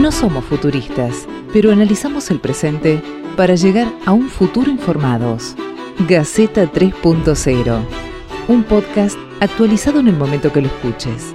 [0.00, 3.02] No somos futuristas, pero analizamos el presente
[3.36, 5.54] para llegar a un futuro informados.
[6.08, 7.84] Gaceta 3.0,
[8.48, 11.34] un podcast actualizado en el momento que lo escuches.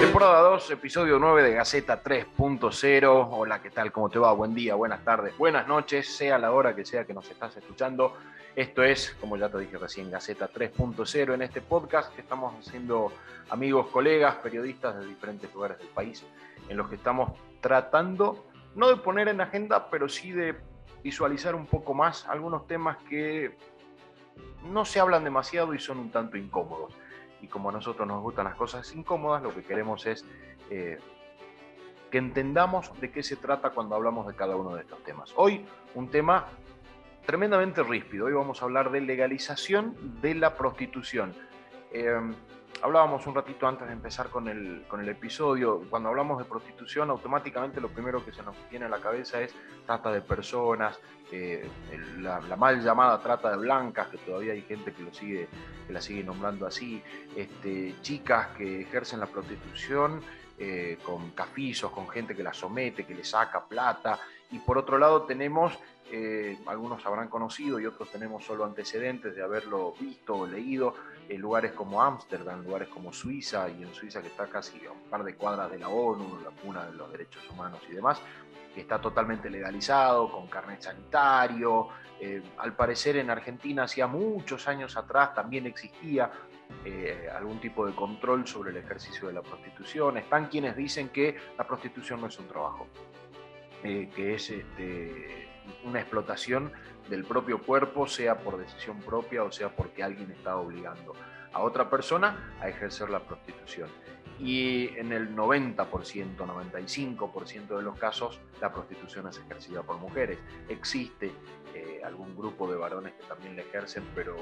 [0.00, 3.28] Temporada 2, episodio 9 de Gaceta 3.0.
[3.32, 3.90] Hola, ¿qué tal?
[3.90, 4.32] ¿Cómo te va?
[4.32, 8.14] Buen día, buenas tardes, buenas noches, sea la hora que sea que nos estás escuchando.
[8.56, 11.34] Esto es, como ya te dije recién, Gaceta 3.0.
[11.34, 13.12] En este podcast que estamos haciendo
[13.50, 16.24] amigos, colegas, periodistas de diferentes lugares del país,
[16.66, 20.56] en los que estamos tratando, no de poner en agenda, pero sí de
[21.04, 23.58] visualizar un poco más algunos temas que
[24.64, 26.94] no se hablan demasiado y son un tanto incómodos.
[27.42, 30.24] Y como a nosotros nos gustan las cosas incómodas, lo que queremos es
[30.70, 30.98] eh,
[32.10, 35.34] que entendamos de qué se trata cuando hablamos de cada uno de estos temas.
[35.36, 36.46] Hoy un tema
[37.26, 38.26] tremendamente ríspido.
[38.26, 41.34] Hoy vamos a hablar de legalización de la prostitución.
[41.92, 42.14] Eh,
[42.82, 47.10] hablábamos un ratito antes de empezar con el, con el episodio, cuando hablamos de prostitución,
[47.10, 49.52] automáticamente lo primero que se nos viene a la cabeza es
[49.84, 50.98] trata de personas,
[51.32, 51.68] eh,
[52.20, 55.48] la, mal llamada trata de blancas, que todavía hay gente que, lo sigue,
[55.86, 57.02] que la sigue nombrando así,
[57.34, 60.20] este, chicas que ejercen la prostitución
[60.58, 64.20] eh, con cafizos, con gente que la somete, que le saca plata,
[64.52, 65.76] y por otro lado tenemos
[66.12, 70.94] eh, algunos habrán conocido y otros tenemos solo antecedentes de haberlo visto o leído,
[71.28, 75.10] en lugares como Ámsterdam, lugares como Suiza, y en Suiza que está casi a un
[75.10, 78.20] par de cuadras de la ONU, la cuna de los derechos humanos y demás,
[78.72, 81.88] que está totalmente legalizado, con carnet sanitario.
[82.20, 86.30] Eh, al parecer en Argentina hacía muchos años atrás también existía
[86.84, 90.18] eh, algún tipo de control sobre el ejercicio de la prostitución.
[90.18, 92.86] Están quienes dicen que la prostitución no es un trabajo,
[93.82, 95.45] que es este,
[95.84, 96.72] una explotación
[97.08, 101.14] del propio cuerpo, sea por decisión propia o sea porque alguien está obligando
[101.52, 103.88] a otra persona a ejercer la prostitución.
[104.38, 110.38] Y en el 90%, 95% de los casos, la prostitución es ejercida por mujeres.
[110.68, 111.32] Existe
[111.74, 114.36] eh, algún grupo de varones que también la ejercen, pero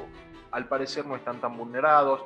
[0.51, 2.23] al parecer no están tan vulnerados.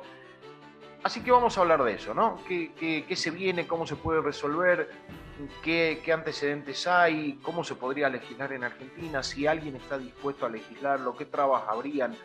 [1.03, 2.37] Así que vamos a hablar de eso, ¿no?
[2.45, 3.65] ¿Qué, se viene?
[3.67, 4.89] ¿Cómo se puede resolver?
[5.63, 11.15] qué, antecedentes hay, cómo se podría legislar en Argentina, si alguien está dispuesto a legislarlo,
[11.15, 12.15] qué trabas habrían,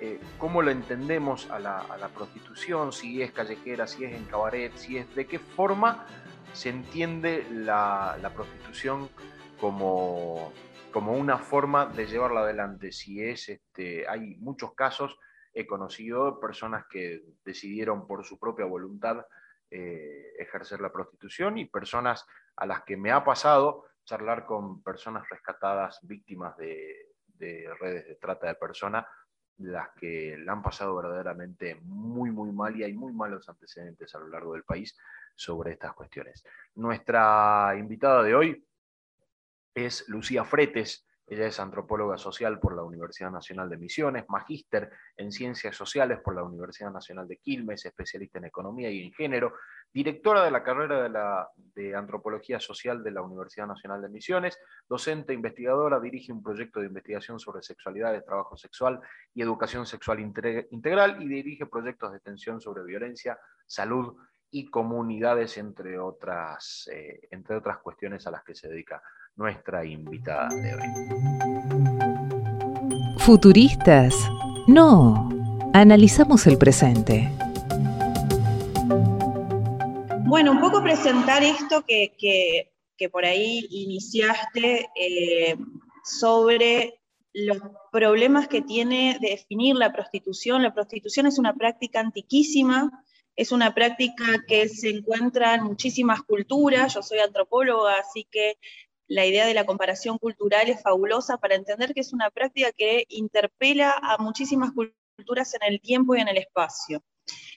[0.00, 4.96] eh, cómo lo entendemos a la, prostitución, si es callejera, si es en cabaret, si
[4.96, 6.06] es de qué forma
[6.54, 9.10] se entiende la, prostitución
[9.60, 10.52] como,
[10.92, 12.92] como una forma de llevarla adelante.
[12.92, 15.18] Si es, este, hay muchos casos,
[15.52, 19.26] he conocido personas que decidieron por su propia voluntad
[19.70, 22.26] eh, ejercer la prostitución y personas
[22.56, 27.08] a las que me ha pasado charlar con personas rescatadas víctimas de,
[27.80, 29.06] redes de trata de personas,
[29.58, 34.18] las que la han pasado verdaderamente muy, muy mal y hay muy malos antecedentes a
[34.18, 34.96] lo largo del país
[35.34, 36.44] sobre estas cuestiones.
[36.74, 38.66] Nuestra invitada de hoy
[39.74, 41.06] es Lucía Fretes.
[41.26, 46.34] Ella es antropóloga social por la Universidad Nacional de Misiones, magíster en ciencias sociales por
[46.34, 49.54] la Universidad Nacional de Quilmes, especialista en economía y en género,
[49.92, 56.00] directora de la carrera de, Antropología Social de la Universidad Nacional de Misiones, docente investigadora,
[56.00, 59.00] dirige un proyecto de investigación sobre sexualidades, trabajo sexual
[59.34, 64.16] y educación sexual integral y dirige proyectos de extensión sobre violencia, salud
[64.50, 69.02] y comunidades, entre otras, eh, entre otras cuestiones a las que se dedica
[69.36, 70.82] nuestra invitada de hoy.
[73.18, 74.14] Futuristas.
[74.66, 75.28] No,
[75.72, 77.30] analizamos el presente.
[80.24, 82.68] Bueno, un poco presentar esto que,
[83.10, 85.56] por ahí iniciaste eh,
[86.04, 87.00] sobre
[87.32, 87.58] los
[87.90, 90.62] problemas que tiene de definir la prostitución.
[90.62, 93.04] La prostitución es una práctica antiquísima,
[93.36, 96.94] es una práctica que se encuentra en muchísimas culturas.
[96.94, 98.58] Yo soy antropóloga, así que
[99.12, 103.04] la idea de la comparación cultural es fabulosa para entender que es una práctica que
[103.08, 107.02] interpela a muchísimas culturas en el tiempo y en el espacio.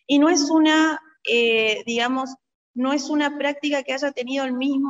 [0.05, 2.35] Y no es una, eh, digamos,
[2.73, 4.45] no es una práctica que haya tenido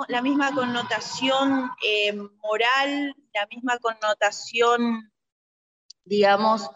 [0.08, 5.12] la misma connotación eh, moral, la misma connotación,
[6.04, 6.68] digamos,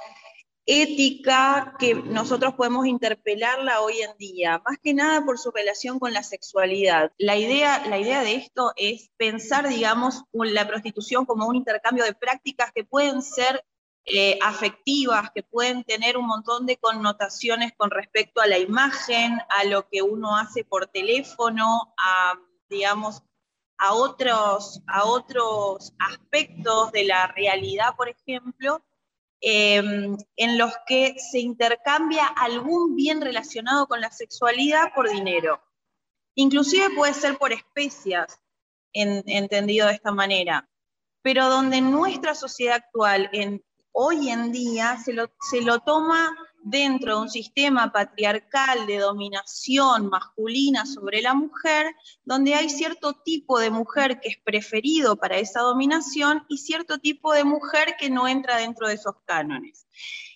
[0.70, 6.14] ética que nosotros podemos interpelarla hoy en día, más que nada por su relación con
[6.14, 7.12] la sexualidad.
[7.18, 12.14] La idea, la idea de esto es pensar, digamos, la prostitución como un intercambio de
[12.14, 13.66] prácticas que pueden ser
[14.06, 19.66] eh, afectivas que pueden tener un montón de connotaciones con respecto a la imagen, a
[19.66, 22.40] lo que uno hace por teléfono, a,
[22.70, 23.24] digamos,
[23.78, 28.84] a otros, a otros aspectos de la realidad, por ejemplo,
[29.42, 35.62] em, en los que se intercambia algún bien relacionado con la sexualidad por dinero.
[36.36, 38.40] inclusive puede ser por especias,
[38.94, 40.70] entendido de esta manera,
[41.22, 43.30] pero donde nuestra sociedad actual,
[43.92, 50.10] hoy en día, se lo, se lo toma dentro de un sistema patriarcal de dominación
[50.10, 55.62] masculina sobre la mujer, donde hay cierto tipo de mujer que es preferido para esa
[55.62, 59.88] dominación y cierto tipo de mujer que no entra dentro de esos cánones.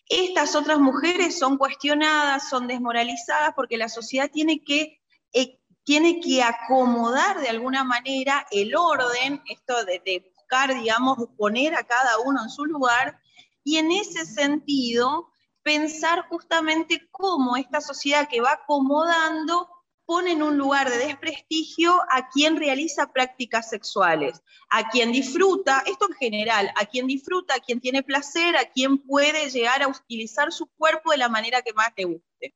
[0.07, 5.01] Estas otras mujeres son cuestionadas, son desmoralizadas porque la sociedad tiene que,
[5.33, 11.75] eh, tiene que acomodar de alguna manera el orden, esto de, de buscar, digamos, poner
[11.75, 13.19] a cada uno en su lugar,
[13.63, 15.32] y en ese sentido
[15.63, 19.69] pensar justamente cómo esta sociedad que va acomodando
[20.06, 26.07] pone en un lugar de desprestigio a quien realiza prácticas sexuales, a quien disfruta, esto
[26.10, 30.51] en general, a quien disfruta, a quien tiene placer, a quien puede llegar a utilizar
[30.51, 32.56] su cuerpo de la manera que más le guste.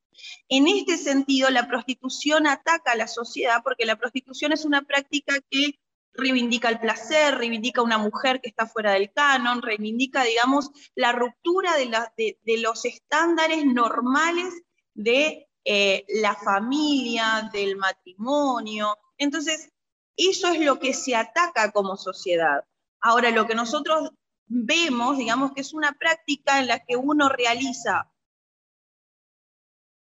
[0.50, 5.36] En este sentido, la prostitución ataca a la sociedad porque la prostitución es una práctica
[5.50, 5.80] que
[6.18, 11.74] reivindica el placer, reivindica una mujer que está fuera del canon, reivindica, digamos, la ruptura
[11.76, 14.54] de, los estándares normales
[14.96, 18.98] de eh, la familia, del matrimonio.
[19.18, 19.72] Entonces,
[20.18, 22.66] eso es lo que se ataca como sociedad.
[23.00, 24.10] Ahora, lo que nosotros
[24.48, 28.12] vemos, digamos, que es una práctica en la que uno realiza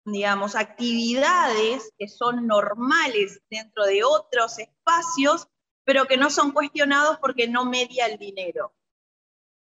[0.06, 5.48] digamos, actividades que son normales dentro de otros espacios
[5.86, 8.74] pero que no son cuestionados porque no media el dinero.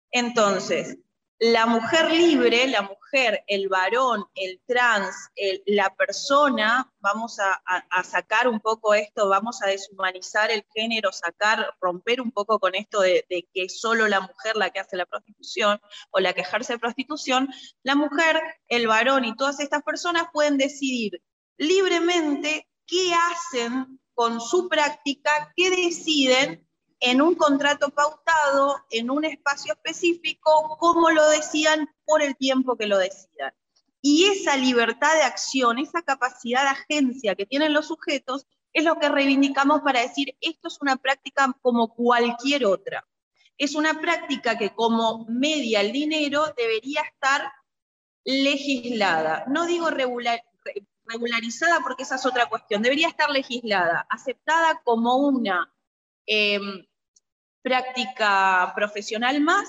[0.10, 0.98] Entonces,
[1.38, 5.16] la mujer libre, la mujer, el varón, el trans,
[5.68, 12.20] la persona, vamos a, sacar un poco esto, vamos a deshumanizar el género, sacar, romper
[12.20, 15.80] un poco con esto de, de, que solo la mujer la que hace la prostitución
[16.10, 17.48] o la que ejerce prostitución,
[17.84, 21.22] la mujer, el varón y todas estas personas pueden decidir
[21.58, 26.68] libremente qué hacen con su práctica que deciden
[27.00, 32.88] en un contrato pautado, en un espacio específico, cómo lo decían por el tiempo que
[32.88, 33.54] lo decidan.
[34.02, 38.98] Y esa libertad de acción, esa capacidad de agencia que tienen los sujetos, es lo
[38.98, 43.08] que reivindicamos para decir, esto es una práctica como cualquier otra.
[43.56, 47.52] Es una práctica que como media el dinero debería estar
[48.26, 49.46] legislada.
[49.48, 50.42] No digo regular,
[51.08, 55.74] regularizada porque esa es otra cuestión, debería estar legislada, aceptada como una
[56.26, 56.86] em,
[57.62, 59.68] práctica profesional más,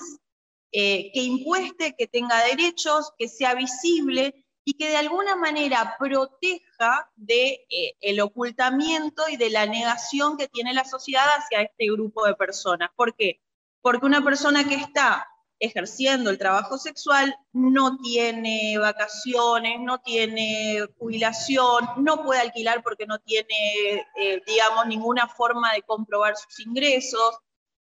[0.71, 7.09] eh, que impueste, que tenga derechos, que sea visible y que de alguna manera proteja
[7.15, 12.35] de, eh, ocultamiento y de la negación que tiene la sociedad hacia este grupo de
[12.35, 12.91] personas.
[12.95, 13.41] ¿Por qué?
[13.81, 15.27] Porque una persona que está
[15.59, 23.19] ejerciendo el trabajo sexual no tiene vacaciones, no tiene jubilación, no puede alquilar porque no
[23.19, 27.37] tiene, eh, digamos, ninguna forma de comprobar sus ingresos,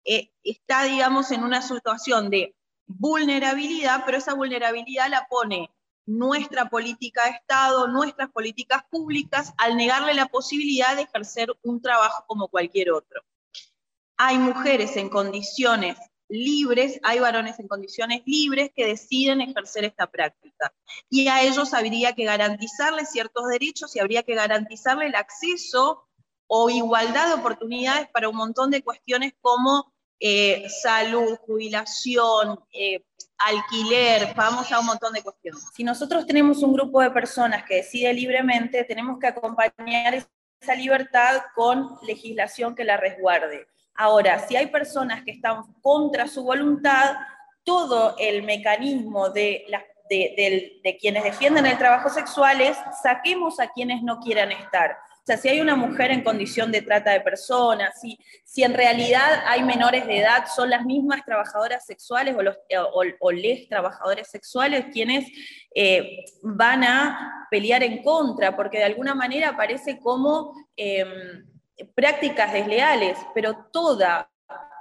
[0.05, 2.55] eh, está, digamos, en una situación de
[2.85, 5.71] vulnerabilidad, pero esa vulnerabilidad la pone
[6.05, 12.25] nuestra política de Estado, nuestras políticas públicas, al negarle la posibilidad de ejercer un trabajo
[12.27, 13.21] como cualquier otro.
[14.17, 15.97] Hay mujeres en condiciones
[16.33, 20.73] libres, hay varones en condiciones libres que deciden ejercer esta práctica.
[21.09, 26.07] Y a ellos habría que garantizarles ciertos derechos y habría que garantizarle el acceso
[26.47, 33.03] o igualdad de oportunidades para un montón de cuestiones como eh, salud, jubilación, eh,
[33.37, 35.61] alquiler, vamos a un montón de cuestiones.
[35.75, 40.25] Si nosotros tenemos un grupo de personas que decide libremente, tenemos que acompañar
[40.61, 43.67] esa libertad con legislación que la resguarde.
[43.95, 47.15] Ahora, si hay personas que están contra su voluntad,
[47.63, 49.65] todo el mecanismo de,
[50.99, 54.91] quienes defienden el trabajo sexual es saquemos a quienes no quieran estar.
[54.91, 58.73] O sea, si hay una mujer en condición de trata de personas, si, si en
[58.73, 62.57] realidad hay menores de edad, son las mismas trabajadoras sexuales o, los,
[63.21, 65.25] o, les trabajadores sexuales quienes
[65.73, 70.53] eh, van a pelear en contra, porque de alguna manera parece como...
[70.75, 71.52] Em,
[71.95, 74.29] prácticas desleales, pero toda,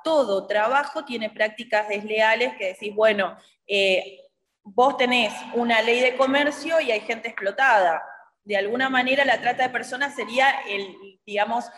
[0.05, 4.21] todo trabajo tiene prácticas desleales que decís, bueno, eh,
[4.63, 8.03] vos tenés una ley de comercio y hay gente explotada.
[8.45, 11.71] De alguna manera la trata de personas sería el, digamos,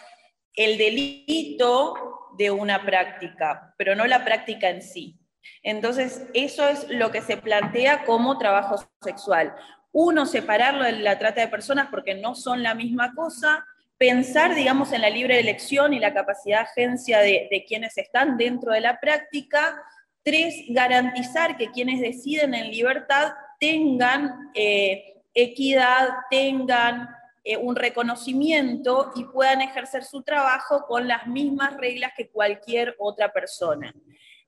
[0.54, 5.18] el delito de una práctica, pero no la práctica en sí.
[5.62, 9.54] Entonces, eso es lo que se plantea como trabajo sexual.
[9.92, 13.66] Uno, separarlo de la trata de personas porque no son la misma cosa,
[14.06, 18.73] pensar, digamos, en la libre elección y la capacidad de agencia de, quienes están dentro
[18.73, 19.82] de la práctica.
[20.23, 27.08] Tres, garantizar que quienes deciden en libertad tengan eh, equidad, tengan
[27.44, 33.32] eh, un reconocimiento y puedan ejercer su trabajo con las mismas reglas que cualquier otra
[33.32, 33.94] persona.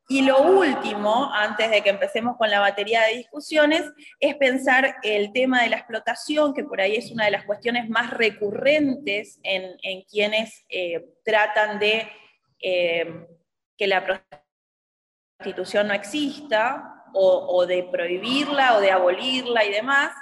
[0.08, 3.82] Y lo último, antes de que empecemos con la batería de discusiones,
[4.20, 7.88] es pensar el tema de la explotación, que por ahí es una de las cuestiones
[7.88, 12.08] más recurrentes en, quienes eh, tratan de
[12.60, 13.26] eh,
[13.76, 14.22] que la
[15.38, 20.12] prostitución no exista, o, o de prohibirla, o de abolirla y demás,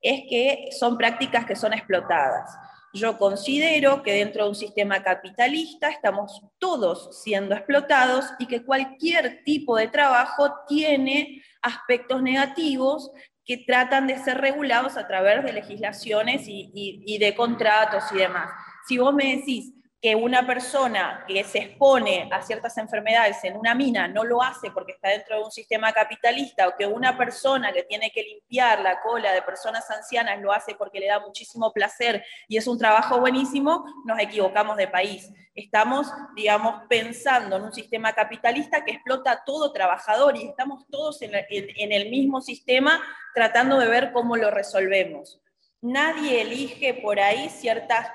[0.00, 2.50] es que son prácticas que son explotadas.
[2.94, 9.42] Yo considero que dentro de un sistema capitalista estamos todos siendo explotados y que cualquier
[9.42, 13.10] tipo de trabajo tiene aspectos negativos
[13.44, 18.48] que tratan de ser regulados a través de legislaciones y, de contratos y demás.
[18.86, 19.72] Si vos me decís,
[20.04, 24.70] que una persona que se expone a ciertas enfermedades en una mina no lo hace
[24.70, 28.82] porque está dentro de un sistema capitalista, o que una persona que tiene que limpiar
[28.82, 32.76] la cola de personas ancianas lo hace porque le da muchísimo placer y es un
[32.76, 35.32] trabajo buenísimo, nos equivocamos de país.
[35.54, 41.22] Estamos, digamos, pensando en un sistema capitalista que explota a todo trabajador y estamos todos
[41.22, 43.00] en, en el mismo sistema
[43.34, 45.40] tratando de ver cómo lo resolvemos.
[45.80, 48.08] Nadie elige por ahí ciertas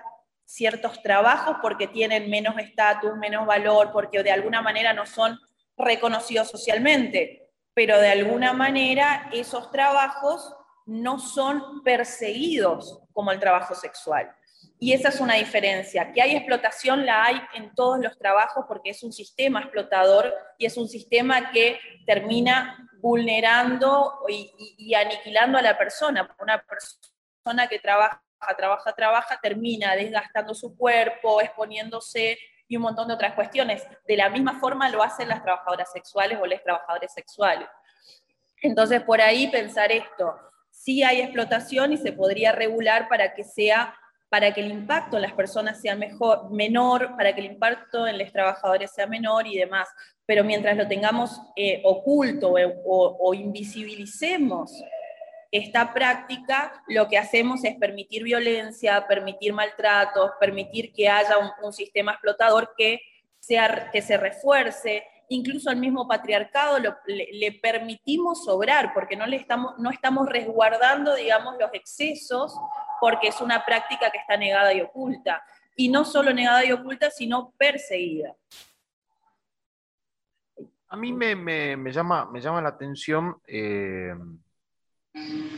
[0.49, 5.39] ciertos trabajos porque tienen menos estatus, menos valor, porque de alguna manera no son
[5.77, 10.55] reconocidos socialmente, pero de alguna manera esos trabajos
[10.87, 14.35] no son perseguidos como el trabajo sexual.
[14.79, 18.89] Y esa es una diferencia, que hay explotación, la hay en todos los trabajos porque
[18.89, 25.61] es un sistema explotador y es un sistema que termina vulnerando y, y aniquilando a
[25.61, 26.35] la persona.
[26.39, 28.23] Una persona que trabaja
[28.57, 33.83] trabaja, trabaja, termina desgastando su cuerpo, exponiéndose y un montón de otras cuestiones.
[34.07, 37.67] De la misma forma lo hacen las trabajadoras sexuales o los trabajadores sexuales.
[38.61, 43.95] Entonces, por ahí pensar esto, sí hay explotación y se podría regular para que sea
[44.29, 48.19] para que el impacto en las personas sea mejor, menor, para que el impacto en
[48.19, 49.89] los trabajadores sea menor y demás.
[50.27, 54.71] Pero mientras lo tengamos eh, oculto o invisibilicemos
[55.51, 62.11] esta práctica lo que hacemos es permitir violencia, permitir maltratos, permitir que haya un, sistema
[62.11, 63.01] explotador que,
[63.39, 66.77] sea, que se refuerce, incluso al mismo patriarcado
[67.07, 72.55] le, permitimos sobrar, porque no, le estamos, no estamos resguardando, digamos, los excesos,
[73.01, 75.43] porque es una práctica que está negada y oculta.
[75.75, 78.35] Y no solo negada y oculta, sino perseguida.
[80.89, 84.13] A mí me, llama, me llama la atención eh,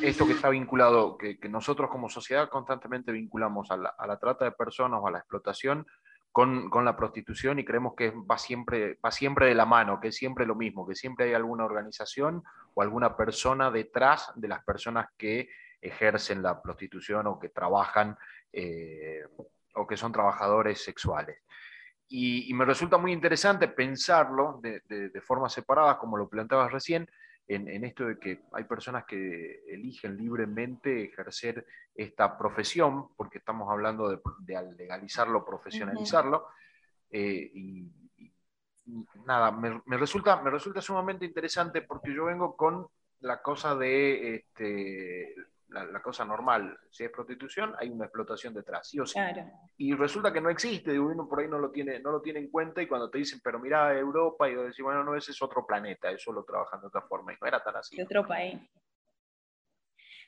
[0.02, 5.00] esto que está vinculado, que, nosotros como sociedad constantemente vinculamos a la, trata de personas
[5.02, 5.86] o a la explotación
[6.32, 10.16] con, la prostitución y creemos que va siempre, va siempre de la mano, que es
[10.16, 15.08] siempre lo mismo, que siempre hay alguna organización o alguna persona detrás de las personas
[15.18, 15.50] que
[15.82, 18.18] ejercen la prostitución o que trabajan
[18.54, 19.24] eh,
[19.76, 21.40] o que son trabajadores sexuales.
[22.08, 27.10] Y, me resulta muy interesante pensarlo de, de forma separada, como lo planteabas recién,
[27.54, 34.10] en, esto de que hay personas que eligen libremente ejercer esta profesión, porque estamos hablando
[34.10, 34.20] de,
[34.78, 36.48] legalizarlo, profesionalizarlo,
[37.10, 37.92] eh, y,
[39.26, 42.88] nada, me, resulta, me resulta sumamente interesante porque yo vengo con
[43.20, 45.36] la cosa de este,
[45.72, 46.78] la, cosa normal.
[46.90, 49.20] Si es prostitución, hay una explotación detrás, sí o sí.
[49.78, 52.50] Y resulta que no existe, uno por ahí no lo, tiene, no lo tiene en
[52.50, 55.42] cuenta y cuando te dicen, pero mira Europa, y yo decís, bueno, no, ese es
[55.42, 57.96] otro planeta, eso lo trabajan de otra forma, y no era tan así.
[57.96, 58.60] De otro país.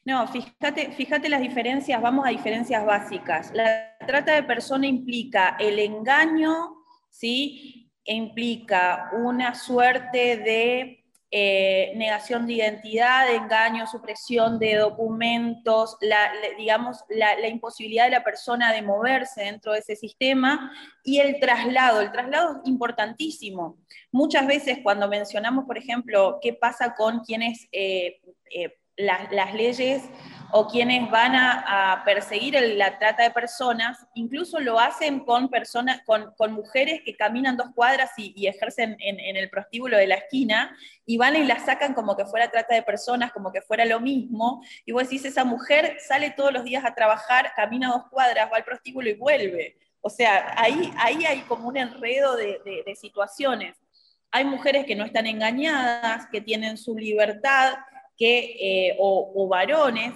[0.05, 3.53] No, fíjate, fíjate las diferencias, vamos a diferencias básicas.
[3.53, 6.75] La trata de persona implica el engaño,
[7.09, 7.91] ¿sí?
[8.03, 11.02] E implica una suerte de
[11.35, 18.71] eh, negación de identidad, engaño, supresión de documentos, la, digamos, la, imposibilidad de la persona
[18.71, 20.71] de moverse dentro de ese sistema
[21.03, 22.01] y el traslado.
[22.01, 23.79] El traslado es importantísimo.
[24.11, 28.21] Muchas veces cuando mencionamos, por ejemplo, qué pasa con quienes eh,
[28.53, 30.03] eh, las leyes
[30.55, 36.53] o quienes van a, perseguir la trata de personas, incluso lo hacen con personas, con,
[36.53, 41.35] mujeres que caminan dos cuadras y, ejercen en, el prostíbulo de la esquina, y van
[41.35, 44.91] y la sacan como que fuera trata de personas, como que fuera lo mismo, y
[44.91, 48.63] vos decís, esa mujer sale todos los días a trabajar, camina dos cuadras, va al
[48.63, 49.77] prostíbulo y vuelve.
[50.01, 53.75] O sea, ahí, ahí hay como un enredo de, de situaciones.
[54.29, 57.75] Hay mujeres que no están engañadas, que tienen su libertad,
[58.17, 60.13] que, eh, o, varones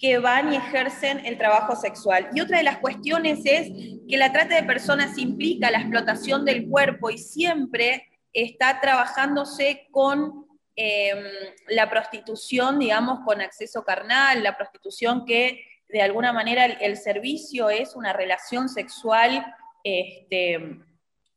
[0.00, 2.30] que van y ejercen el trabajo sexual.
[2.34, 3.68] Y otra de las cuestiones es
[4.08, 10.46] que la trata de personas implica la explotación del cuerpo y siempre está trabajándose con
[10.74, 11.18] em,
[11.68, 17.94] la prostitución, digamos, con acceso carnal, la prostitución que de alguna manera el, servicio es
[17.94, 19.44] una relación sexual
[19.84, 20.78] este,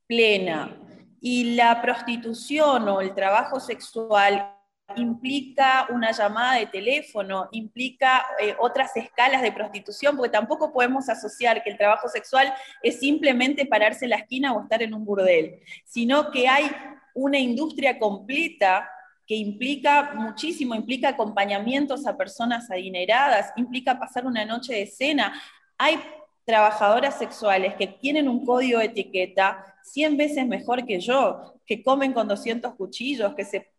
[0.08, 0.78] plena.
[1.20, 4.53] Y la prostitución o el trabajo sexual
[4.96, 11.64] implica una llamada de teléfono, implica eh, otras escalas de prostitución, porque tampoco podemos asociar
[11.64, 15.60] que el trabajo sexual es simplemente pararse en la esquina o estar en un burdel,
[15.86, 16.70] sino que hay
[17.14, 18.90] una industria completa
[19.26, 25.42] que implica muchísimo, implica acompañamientos a personas adineradas, implica pasar una noche de cena.
[25.78, 25.98] Hay
[26.44, 32.12] trabajadoras sexuales que tienen un código de etiqueta 100 veces mejor que yo, que comen
[32.12, 33.73] con 200 cuchillos, que se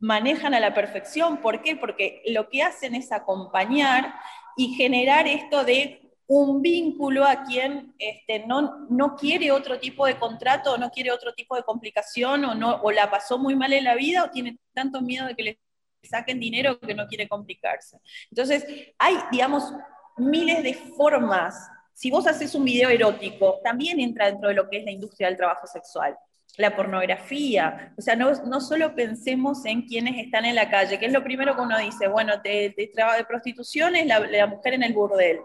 [0.00, 1.38] manejan a la perfección.
[1.38, 1.76] ¿Por qué?
[1.76, 4.14] Porque lo que hacen es acompañar
[4.56, 10.18] y generar esto de un vínculo a quien este, no, no quiere otro tipo de
[10.18, 13.72] contrato o no quiere otro tipo de complicación o, no, o la pasó muy mal
[13.72, 15.60] en la vida o tiene tanto miedo de que le
[16.02, 17.98] saquen dinero que no quiere complicarse.
[18.30, 18.64] Entonces,
[18.98, 19.72] hay, digamos,
[20.16, 21.68] miles de formas.
[21.92, 25.28] Si vos haces un video erótico, también entra dentro de lo que es la industria
[25.28, 26.16] del trabajo sexual
[26.56, 27.92] la pornografía.
[27.96, 31.54] O sea, no, solo pensemos en quienes están en la calle, que es lo primero
[31.54, 35.40] que uno dice, bueno, de, de, de prostitución es la, mujer en el burdel.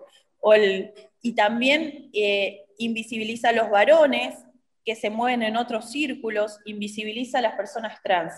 [1.21, 4.35] Y también eh, invisibiliza a los varones
[4.83, 8.33] que se mueven en otros círculos, invisibiliza a las personas trans.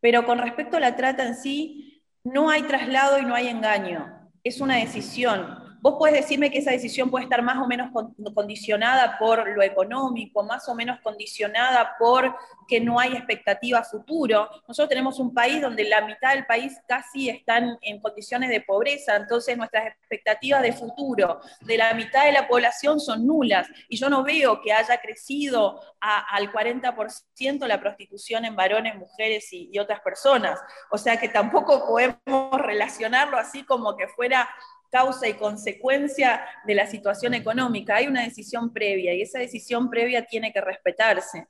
[0.00, 4.30] Pero con respecto a la trata en sí, no hay traslado y no hay engaño.
[4.44, 5.61] Es una decisión.
[5.82, 7.90] Vos podés decirme que esa decisión puede estar más o menos
[8.36, 12.36] condicionada por lo económico, más o menos condicionada por
[12.68, 14.48] que no hay expectativa futuro.
[14.68, 19.16] Nosotros tenemos un país donde la mitad del país casi están en condiciones de pobreza,
[19.16, 24.08] entonces nuestras expectativas de futuro de la mitad de la población son nulas y yo
[24.08, 30.00] no veo que haya crecido al 40% la prostitución en varones, mujeres y, y otras
[30.00, 30.60] personas.
[30.92, 32.20] O sea que tampoco podemos
[32.52, 34.48] relacionarlo así como que fuera
[34.92, 37.96] causa y consecuencia de la situación económica.
[37.96, 41.48] Hay una decisión previa y esa decisión previa tiene que respetarse.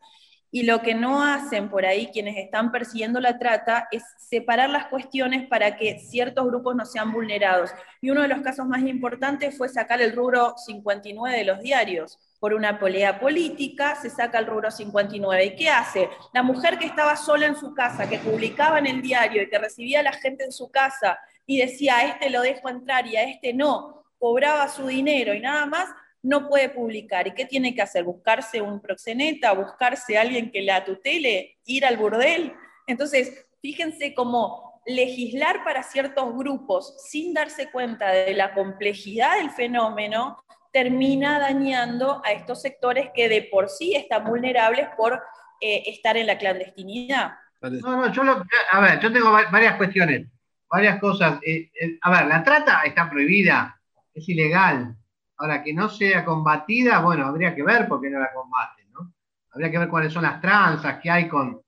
[0.54, 4.86] Y lo que no hacen por ahí quienes están persiguiendo la trata es separar las
[4.86, 7.70] cuestiones para que ciertos grupos no sean vulnerados.
[8.00, 12.18] Y uno de los casos más importantes fue sacar el rubro 59 de los diarios.
[12.38, 15.44] Por una pelea política se saca el rubro 59.
[15.46, 16.08] ¿Y qué hace?
[16.34, 19.58] La mujer que estaba sola en su casa, que publicaba en el diario y que
[19.58, 23.16] recibía a la gente en su casa y decía, a este lo dejo entrar y
[23.16, 25.88] a este no, cobraba su dinero y nada más,
[26.22, 27.26] no puede publicar.
[27.26, 28.04] ¿Y qué tiene que hacer?
[28.04, 29.52] ¿Buscarse un proxeneta?
[29.52, 31.58] ¿Buscarse alguien que la tutele?
[31.64, 32.54] ¿Ir al burdel?
[32.86, 40.42] Entonces, fíjense cómo legislar para ciertos grupos sin darse cuenta de la complejidad del fenómeno
[40.72, 45.22] termina dañando a estos sectores que de por sí están vulnerables por
[45.60, 47.32] eh, estar en la clandestinidad.
[47.60, 50.26] No, no, yo lo, a ver, yo tengo varias cuestiones
[50.72, 51.38] varias cosas.
[51.42, 53.78] Eh, eh, a ver, la trata está prohibida,
[54.14, 54.96] es ilegal.
[55.36, 59.12] Ahora, que no sea combatida, bueno, habría que ver por qué no la combaten, ¿no?
[59.50, 61.60] Habría que ver cuáles son las tranzas que hay con,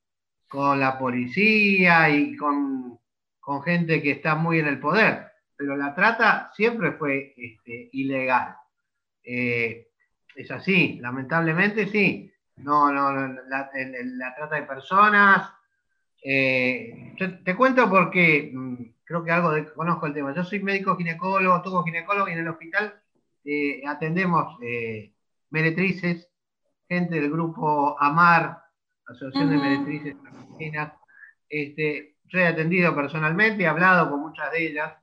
[0.48, 2.98] con la policía y con,
[3.40, 5.26] con, gente que está muy en el poder.
[5.54, 8.56] Pero la trata siempre fue este, ilegal.
[9.22, 9.88] Eh,
[10.34, 12.32] es así, lamentablemente sí.
[12.56, 15.50] No, no, la, la trata de personas.
[16.22, 20.34] te cuento porque mm, creo que algo de, conozco el tema.
[20.34, 23.00] Yo soy médico ginecólogo, tuvo ginecólogo y en el hospital
[23.44, 25.12] eh, atendemos eh,
[25.50, 26.28] meretrices,
[26.88, 28.62] gente del grupo AMAR,
[29.06, 30.92] Asociación de Meretrices Argentinas.
[31.48, 34.94] Este, yo he atendido personalmente, he hablado con muchas de ellas.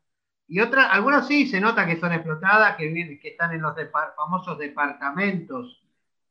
[0.47, 3.73] Y otras, algunas sí se nota que son explotadas, que, que están en los
[4.17, 5.81] famosos departamentos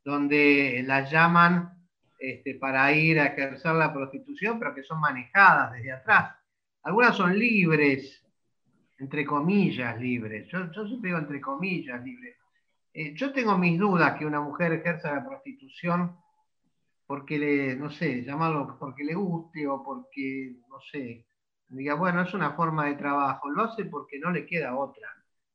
[0.05, 1.81] donde las llaman
[2.19, 6.35] este, para ir a ejercer la prostitución, pero que son manejadas desde atrás.
[6.83, 8.25] Algunas son libres,
[8.99, 10.49] entre comillas libres.
[10.49, 12.37] Yo, siempre digo entre comillas libres.
[12.93, 16.17] Eh, yo tengo mis dudas que una mujer ejerza la prostitución
[17.07, 21.27] porque le, no sé, llamarlo porque le guste o porque, no sé,
[21.69, 23.51] diga, bueno, es una forma de trabajo.
[23.51, 25.09] Lo hace porque no le queda otra.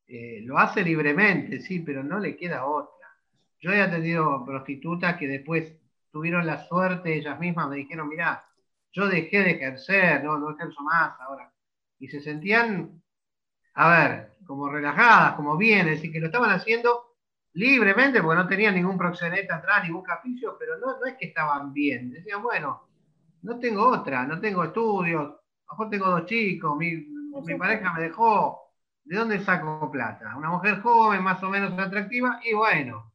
[0.07, 3.07] Eh, lo hace libremente, sí, pero no le queda otra.
[3.59, 5.73] Yo he atendido prostitutas que después
[6.11, 8.44] tuvieron la suerte, ellas mismas me dijeron, mira,
[8.95, 11.51] yo dejé de ejercer, no, no ejerzo más ahora.
[11.99, 13.01] Y se sentían,
[13.73, 17.17] a ver, como relajadas, como bien, es decir, que lo estaban haciendo
[17.53, 21.73] libremente porque no tenían ningún proxeneta atrás, ningún capricho, pero no, no es que estaban
[21.73, 22.09] bien.
[22.11, 22.87] Decían, bueno,
[23.41, 27.91] no tengo otra, no tengo estudios, a lo mejor tengo dos chicos, mi, mi pareja
[27.93, 28.71] me dejó,
[29.03, 30.37] ¿de dónde saco plata?
[30.37, 33.11] Una mujer joven, más o menos atractiva, y bueno,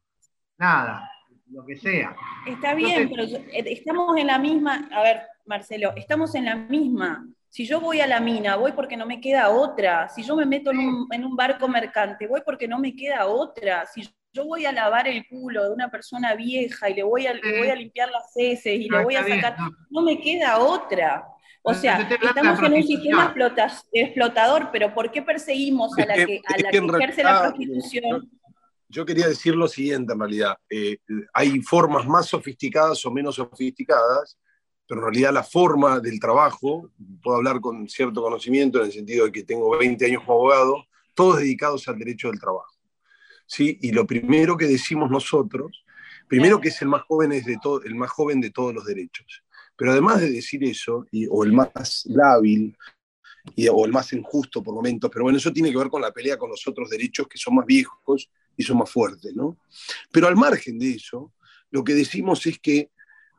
[0.59, 1.09] nada,
[1.49, 2.15] lo que sea.
[2.45, 7.27] Está bien, pero estamos en la misma, a ver, Marcelo, estamos en la misma.
[7.49, 10.07] Si yo voy a la mina, voy porque no me queda otra.
[10.07, 13.85] Si yo me meto en un, barco mercante, voy porque no me queda otra.
[13.85, 17.33] Si yo voy a lavar el culo de una persona vieja y le voy a,
[17.33, 19.57] voy a limpiar las heces y le voy a sacar,
[19.89, 20.03] no.
[20.03, 21.27] me queda otra.
[21.63, 23.35] O sea, estamos en un sistema
[23.91, 28.31] explotador, pero ¿por qué perseguimos a la que, ejerce la prostitución?
[28.87, 30.55] Yo quería decir lo siguiente en realidad.
[30.69, 30.97] Eh,
[31.33, 34.37] hay formas más sofisticadas o menos sofisticadas
[34.91, 36.91] pero en realidad la forma del trabajo,
[37.23, 40.85] puedo hablar con cierto conocimiento en el sentido de que tengo 20 años como abogado,
[41.13, 42.75] todos dedicados al derecho del trabajo.
[43.45, 43.79] ¿sí?
[43.81, 45.85] Y lo primero que decimos nosotros,
[46.27, 49.45] primero que es el más joven, es de el más joven de todos los derechos,
[49.77, 52.75] pero además de decir eso, o el más lábil,
[53.55, 56.11] y, o el más injusto por momentos, pero bueno, eso tiene que ver con la
[56.11, 59.57] pelea con los otros derechos que son más viejos y son más fuertes, ¿no?
[60.11, 61.31] Pero al margen de eso,
[61.69, 62.91] lo que decimos es que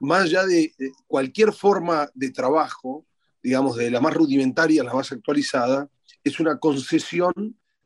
[0.03, 0.73] más allá de
[1.07, 3.07] cualquier forma de trabajo,
[3.43, 5.89] digamos, de la más rudimentaria a la más actualizada,
[6.25, 7.33] es una concesión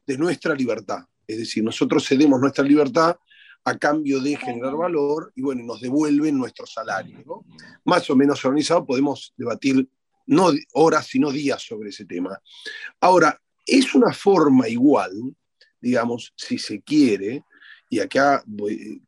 [0.07, 1.05] de nuestra libertad.
[1.27, 3.17] Es decir, nosotros cedemos nuestra libertad
[3.65, 7.23] a cambio de generar valor y bueno, nos devuelven nuestro salario.
[7.27, 7.45] ¿no?
[7.85, 9.89] Más o menos organizado podemos debatir
[10.27, 12.41] no horas, sino días sobre ese tema.
[13.01, 15.13] Ahora, es una forma igual,
[15.81, 17.45] digamos, si se quiere,
[17.89, 18.45] y acá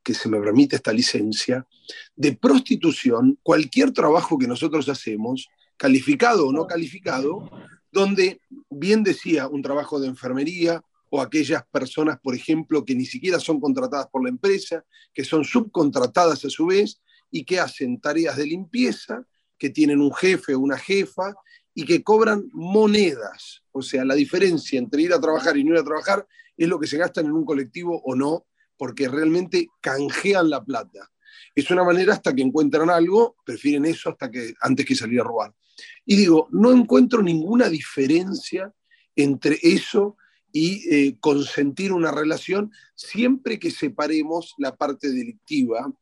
[0.03, 1.67] que se me permite esta licencia,
[2.15, 7.51] de prostitución, cualquier trabajo que nosotros hacemos, calificado o no calificado,
[7.91, 13.41] donde bien decía un trabajo de enfermería o aquellas personas, por ejemplo, que ni siquiera
[13.41, 18.37] son contratadas por la empresa, que son subcontratadas a su vez y que hacen tareas
[18.37, 19.25] de limpieza,
[19.57, 21.35] que tienen un jefe o una jefa
[21.75, 23.63] y que cobran monedas.
[23.73, 26.79] O sea, la diferencia entre ir a trabajar y no ir a trabajar es lo
[26.79, 28.47] que se gastan en un colectivo o no
[28.79, 31.11] porque realmente canjean la plata.
[31.55, 35.25] Es una manera hasta que encuentran algo, prefieren eso hasta que, antes que salir a
[35.25, 35.53] robar.
[36.07, 38.73] Y digo, no encuentro ninguna diferencia
[39.15, 40.17] entre eso
[40.53, 45.93] y eh, consentir una relación siempre que separemos la parte delictiva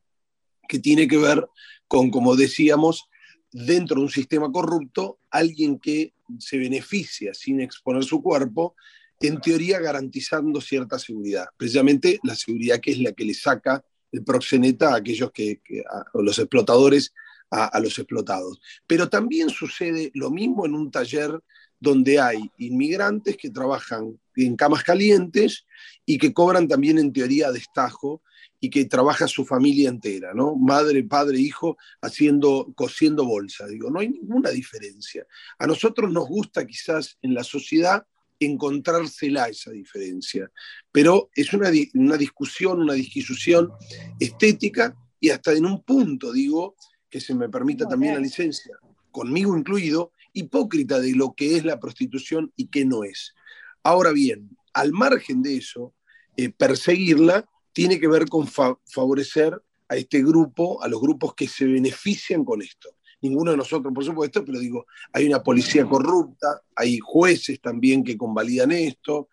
[0.68, 1.46] que tiene que ver
[1.88, 3.08] con, como decíamos,
[3.50, 8.74] dentro de un sistema corrupto, alguien que se beneficia sin exponer su cuerpo
[9.20, 14.24] en teoría garantizando cierta seguridad, precisamente la seguridad que es la que le saca el
[14.24, 17.12] proxeneta a aquellos que, a, los explotadores
[17.50, 18.60] a, los explotados.
[18.86, 21.40] Pero también sucede lo mismo en un taller
[21.78, 25.66] donde hay inmigrantes que trabajan en camas calientes
[26.04, 28.22] y que cobran también en teoría destajo
[28.58, 30.56] y que trabaja su familia entera, ¿no?
[30.56, 33.66] Madre, padre, hijo, haciendo, cosiendo bolsa.
[33.66, 35.26] Digo, no hay ninguna diferencia.
[35.58, 38.06] A nosotros nos gusta quizás en la sociedad
[38.40, 40.50] encontrársela esa diferencia.
[40.92, 43.72] Pero es una, una discusión, una disquisición
[44.18, 46.76] estética y hasta en un punto, digo,
[47.08, 48.76] que se me permita también la licencia,
[49.10, 53.34] conmigo incluido, hipócrita de lo que es la prostitución y qué no es.
[53.82, 55.94] Ahora bien, al margen de eso,
[56.36, 61.64] eh, perseguirla tiene que ver con favorecer a este grupo, a los grupos que se
[61.64, 66.98] benefician con esto ninguno de nosotros, por supuesto, pero digo, hay una policía corrupta, hay
[66.98, 69.28] jueces también que convalidan esto,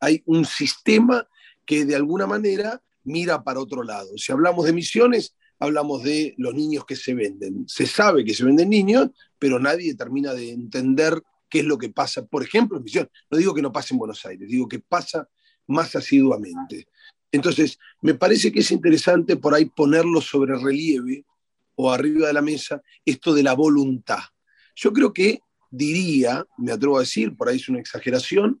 [0.00, 1.26] hay un sistema
[1.64, 4.16] que de alguna manera mira para otro lado.
[4.16, 7.64] Si hablamos de misiones, hablamos de los niños que se venden.
[7.68, 11.90] Se sabe que se venden niños, pero nadie termina de entender qué es lo que
[11.90, 13.10] pasa, por ejemplo, en misión.
[13.30, 15.28] No digo que no pase en Buenos Aires, digo que pasa
[15.66, 16.88] más asiduamente.
[17.32, 21.24] Entonces, me parece que es interesante por ahí ponerlo sobre relieve
[21.76, 24.20] o arriba de la mesa esto de la voluntad.
[24.74, 28.60] Yo creo que diría, me atrevo a decir, por ahí es una exageración,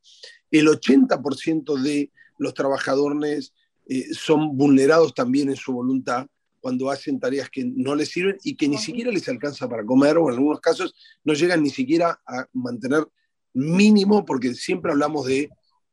[0.50, 3.52] el 80% de los trabajadores
[3.86, 6.26] eh, son vulnerados también en su voluntad
[6.60, 10.16] cuando hacen tareas que no les sirven y que ni siquiera les alcanza para comer
[10.16, 13.06] o en algunos casos no llegan ni siquiera a mantener
[13.52, 15.50] mínimo, porque siempre hablamos de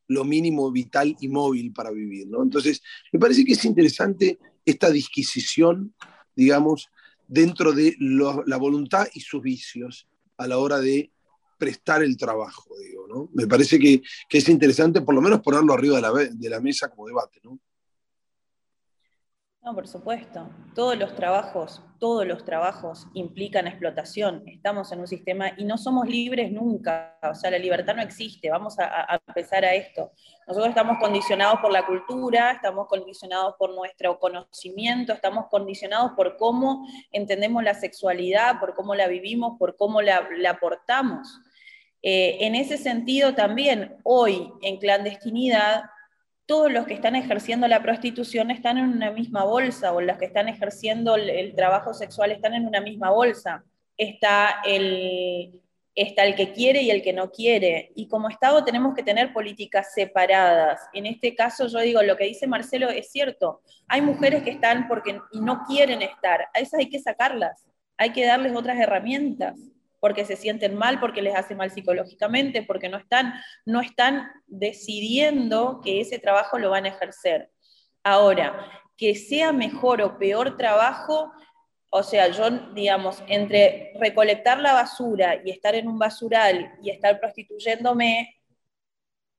[0.08, 2.28] lo mínimo vital y móvil para vivir.
[2.28, 2.42] ¿no?
[2.42, 2.82] Entonces,
[3.12, 5.94] me parece que es interesante esta disquisición,
[6.36, 6.90] digamos,
[7.32, 11.12] dentro de la voluntad y sus vicios a la hora de
[11.58, 13.30] prestar el trabajo, digo, ¿no?
[13.34, 16.90] Me parece que, es interesante por lo menos ponerlo arriba de la, de la mesa
[16.90, 17.58] como debate, ¿no?
[19.64, 20.50] No, por supuesto.
[20.74, 24.42] Todos los trabajos, todos los trabajos implican explotación.
[24.48, 27.20] Estamos en un sistema y no somos libres nunca.
[27.22, 28.50] O sea, la libertad no existe.
[28.50, 30.14] Vamos a, empezar a esto.
[30.48, 36.88] Nosotros estamos condicionados por la cultura, estamos condicionados por nuestro conocimiento, estamos condicionados por cómo
[37.12, 41.40] entendemos la sexualidad, por cómo la vivimos, por cómo la, la portamos.
[42.02, 45.84] Eh, en ese sentido también, hoy en clandestinidad
[46.52, 50.26] todos los que están ejerciendo la prostitución están en una misma bolsa, o los que
[50.26, 53.64] están ejerciendo el, trabajo sexual están en una misma bolsa.
[53.96, 55.62] Está el,
[55.96, 57.94] está el que quiere y el que no quiere.
[57.96, 60.82] Y como Estado tenemos que tener políticas separadas.
[60.92, 63.62] En este caso yo digo, lo que dice Marcelo es cierto.
[63.88, 66.50] Hay mujeres que están porque y no quieren estar.
[66.54, 67.66] A esas hay que sacarlas.
[67.96, 69.56] Hay que darles otras herramientas
[70.02, 73.36] porque se sienten mal, porque les hace mal psicológicamente, porque no están,
[73.66, 77.52] no están decidiendo que ese trabajo lo van a ejercer.
[78.04, 81.32] Ahora, que sea mejor o peor trabajo,
[81.92, 87.20] o sea, yo, digamos, entre recolectar la basura y estar en un basural y estar
[87.20, 88.42] prostituyéndome,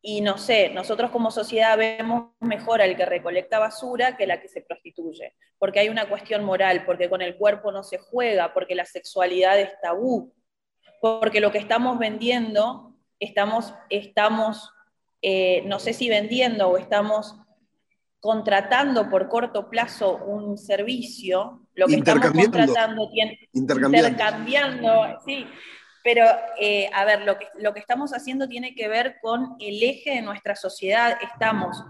[0.01, 4.49] y no sé, nosotros como sociedad vemos mejor al que recolecta basura que la que
[4.49, 8.75] se prostituye, porque hay una cuestión moral, porque con el cuerpo no se juega, porque
[8.77, 10.33] la sexualidad es tabú,
[11.03, 14.73] porque lo que estamos vendiendo, estamos, estamos
[15.21, 17.35] eh, no sé si vendiendo o estamos
[18.21, 25.45] contratando por corto plazo un servicio, lo que estamos contratando tiene intercambiando, intercambiando sí,
[26.05, 26.25] pero
[26.57, 30.11] eh, a ver, lo que, lo que estamos haciendo tiene que ver con el eje
[30.11, 31.83] de nuestra sociedad, estamos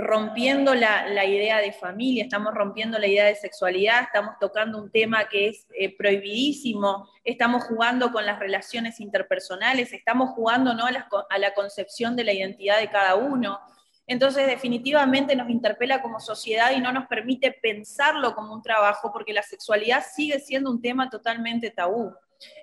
[0.00, 5.28] rompiendo la, idea de familia, estamos rompiendo la idea de sexualidad, estamos tocando un tema
[5.28, 10.86] que es eh, prohibidísimo, estamos jugando con las relaciones interpersonales, estamos jugando ¿no?
[10.86, 13.60] a, la, a la concepción de la identidad de cada uno.
[14.06, 19.32] Entonces, definitivamente nos interpela como sociedad y no nos permite pensarlo como un trabajo, porque
[19.32, 22.12] la sexualidad sigue siendo un tema totalmente tabú.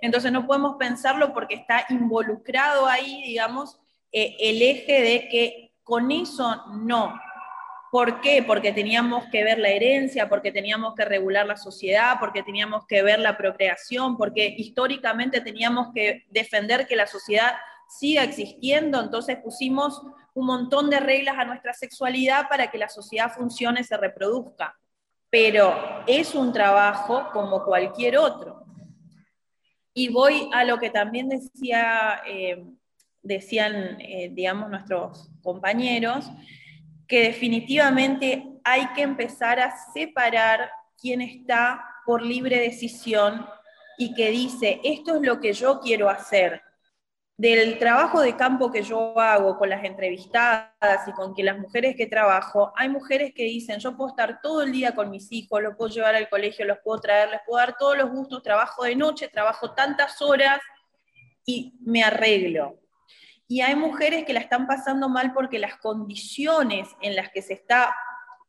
[0.01, 3.79] Entonces, no podemos pensarlo porque está involucrado ahí, digamos,
[4.11, 7.17] eh, el eje de que con eso no.
[7.97, 8.43] ¿Por qué?
[8.43, 13.01] Porque teníamos que ver la herencia, porque teníamos que regular la sociedad, porque teníamos que
[13.01, 17.53] ver la procreación, porque históricamente teníamos que defender que la sociedad
[17.89, 20.03] siga existiendo, entonces pusimos
[20.35, 24.77] un montón de reglas a nuestra sexualidad para que la sociedad funcione, se reproduzca.
[25.31, 25.73] Pero
[26.05, 28.63] es un trabajo como cualquier otro.
[29.95, 32.63] Y voy a lo que también decía, eh,
[33.23, 36.29] decían, eh, digamos, nuestros compañeros,
[37.07, 43.47] que definitivamente hay que empezar a separar quién está por libre decisión
[43.97, 46.61] y que dice, esto es lo que yo quiero hacer,
[47.37, 51.95] del trabajo de campo que yo hago con las entrevistadas y con que las mujeres
[51.95, 55.61] que trabajo, hay mujeres que dicen, yo puedo estar todo el día con mis hijos,
[55.61, 58.83] los puedo llevar al colegio, los puedo traer, les puedo dar todos los gustos, trabajo
[58.83, 60.59] de noche, trabajo tantas horas
[61.45, 62.79] y me arreglo.
[63.47, 67.53] Y hay mujeres que la están pasando mal porque las condiciones en las que se
[67.53, 67.95] está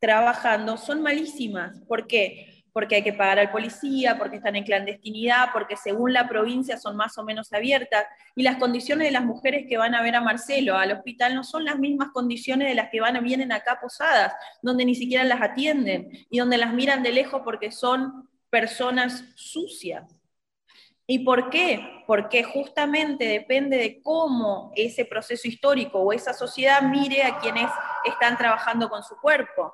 [0.00, 1.80] trabajando son malísimas.
[1.86, 2.58] ¿Por qué?
[2.78, 6.96] porque hay que pagar al policía, porque están en clandestinidad, porque según la provincia son
[6.96, 8.04] más o menos abiertas,
[8.36, 11.42] y las condiciones de las mujeres que van a ver a Marcelo al hospital no
[11.42, 14.32] son las mismas condiciones de las que van vienen acá posadas,
[14.62, 20.17] donde ni siquiera las atienden y donde las miran de lejos porque son personas sucias.
[21.10, 22.04] ¿Y por qué?
[22.06, 27.70] Porque justamente depende de cómo ese proceso histórico o esa sociedad mire a quienes
[28.04, 29.72] están trabajando con su cuerpo.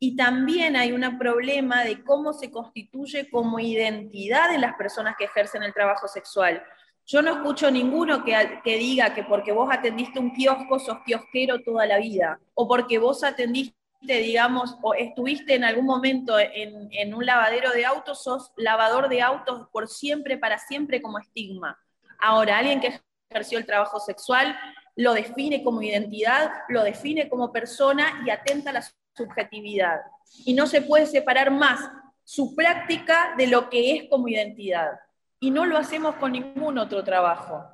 [0.00, 5.26] Y también hay un problema de cómo se constituye como identidad de las personas que
[5.26, 6.60] ejercen el trabajo sexual.
[7.06, 11.86] Yo no escucho ninguno que, diga que porque vos atendiste un kiosco sos kiosquero toda
[11.86, 17.26] la vida, o porque vos atendiste, digamos, o estuviste en algún momento en, en un
[17.26, 21.78] lavadero de autos, sos lavador de autos por siempre, para siempre como estigma.
[22.20, 24.56] Ahora, alguien que ejerció el trabajo sexual
[24.96, 28.84] lo define como identidad, lo define como persona y atenta a la
[29.16, 30.00] subjetividad.
[30.44, 31.80] Y no se puede separar más
[32.24, 34.98] su práctica de lo que es como identidad.
[35.40, 37.64] Y no lo hacemos con ningún otro trabajo.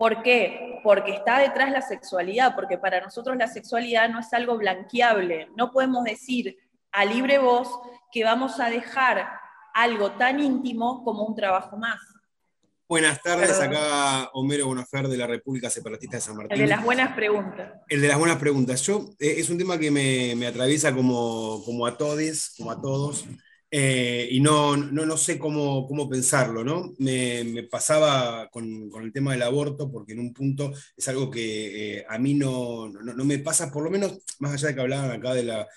[0.00, 0.80] ¿Por qué?
[0.82, 5.50] Porque está detrás la sexualidad, porque para nosotros la sexualidad no es algo blanqueable.
[5.58, 6.56] No podemos decir
[6.90, 7.68] a libre voz
[8.10, 9.28] que vamos a dejar
[9.74, 12.00] algo tan íntimo como un trabajo más.
[12.88, 16.54] Buenas tardes, acá Homero Bonafer de la República Separatista de San Martín.
[16.54, 17.70] El de las buenas preguntas.
[17.86, 18.80] El de las buenas preguntas.
[18.80, 23.26] Yo, eh, es un tema que me, atraviesa como, como, a todos, como a todos,
[23.70, 26.94] eh, y no, no, sé cómo, cómo pensarlo, ¿no?
[26.98, 32.06] Me, pasaba con, el tema del aborto, porque en un punto es algo que eh,
[32.08, 35.34] a mí no, no, me pasa, por lo menos, más allá de que hablaban acá
[35.34, 35.68] de la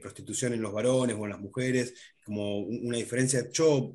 [0.00, 3.46] prostitución en los varones o en las mujeres, como una diferencia.
[3.52, 3.94] Yo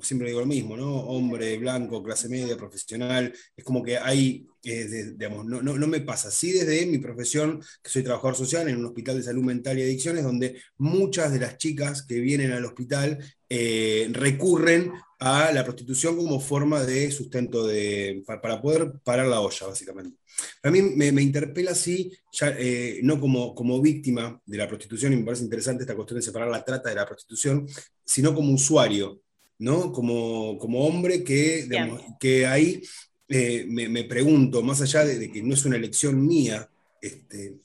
[0.00, 0.94] siempre digo lo mismo, ¿no?
[0.94, 6.30] Hombre, blanco, clase media, profesional, es como que hay, eh, digamos, no, no, me pasa.
[6.30, 9.82] Sí desde mi profesión, que soy trabajador social en un hospital de salud mental y
[9.82, 16.16] adicciones, donde muchas de las chicas que vienen al hospital eh, recurren a la prostitución
[16.16, 20.18] como forma de sustento de, para, poder parar la olla, básicamente.
[20.62, 25.16] A mí me, interpela así, ya, eh, no como, como víctima de la prostitución, y
[25.16, 27.66] me parece interesante esta cuestión de separar la trata de la prostitución,
[28.04, 29.20] sino como usuario
[29.60, 29.92] ¿no?
[29.92, 31.68] Como, como hombre que,
[32.18, 32.82] que ahí
[33.28, 36.68] eh, me, pregunto, más allá de, que no es una elección mía,
[37.00, 37.58] este,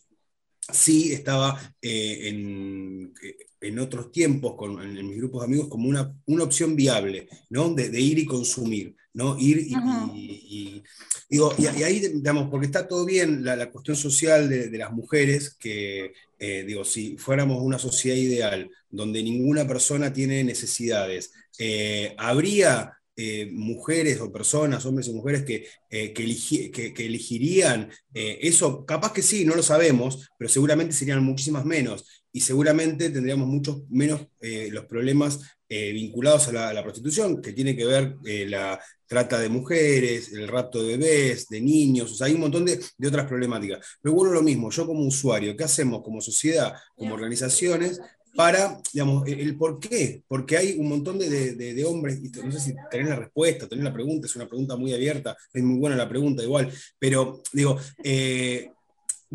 [0.71, 3.13] sí estaba eh, en,
[3.61, 7.73] en, otros tiempos, con, en, mis grupos de amigos, como una, una opción viable, ¿no?
[7.73, 9.39] De, ir y consumir, ¿no?
[9.39, 10.83] Ir y,
[11.29, 16.11] digo, y, ahí, digamos, porque está todo bien la, cuestión social de, las mujeres, que,
[16.39, 23.49] eh, digo, si fuéramos una sociedad ideal, donde ninguna persona tiene necesidades, eh, habría eh,
[23.51, 29.55] mujeres o personas, hombres o mujeres que, eh, que, elegirían eso, capaz que sí, no
[29.55, 36.47] lo sabemos, pero seguramente serían muchísimas menos y seguramente tendríamos muchos menos los problemas vinculados
[36.47, 41.47] a la, prostitución, que tiene que ver la trata de mujeres, el rapto de bebés,
[41.47, 43.85] de niños, o sea, hay un montón de, de otras problemáticas.
[44.01, 47.99] Pero bueno, lo mismo, yo como usuario, ¿qué hacemos como sociedad, como organizaciones?
[48.35, 50.23] para, digamos, el, por qué.
[50.27, 54.27] Porque hay un montón de, hombres, no sé si tenés la respuesta, tenés la pregunta,
[54.27, 58.71] es una pregunta muy abierta, es muy buena la pregunta igual, pero digo, eh,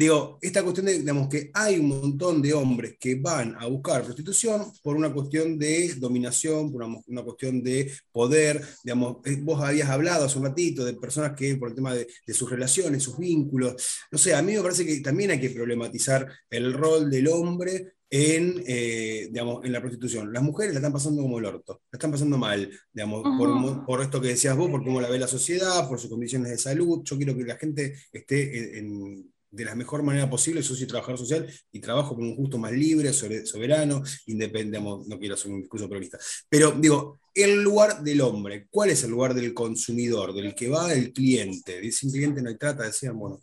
[0.00, 4.02] digo, esta cuestión de, digamos, que hay un montón de hombres que van a buscar
[4.02, 9.90] prostitución por una cuestión de dominación, por una, cuestión de poder, digamos, eh, vos habías
[9.90, 13.18] hablado hace un ratito de personas que por el tema de, de, sus relaciones, sus
[13.18, 13.74] vínculos,
[14.10, 17.92] no sé, a mí me parece que también hay que problematizar el rol del hombre
[18.08, 20.32] en, eh, digamos, en la prostitución.
[20.32, 24.00] Las mujeres la están pasando como el orto, la están pasando mal, digamos, por, por,
[24.00, 27.02] esto que decías vos, por cómo la ve la sociedad, por sus condiciones de salud.
[27.04, 30.62] Yo quiero que la gente esté en, de la mejor manera posible.
[30.62, 35.34] Yo soy trabajador social y trabajo con un justo más libre, soberano, independiente, no quiero
[35.34, 36.18] hacer un discurso progresista.
[36.48, 40.92] Pero digo, el lugar del hombre, ¿cuál es el lugar del consumidor, del que va
[40.92, 41.90] el cliente?
[41.92, 43.40] Sin cliente no hay trata, decían, bueno,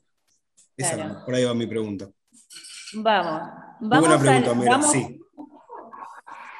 [0.75, 2.09] esa, por ahí va mi pregunta.
[2.93, 3.41] Vamos.
[3.81, 5.19] vamos una pregunta, sí.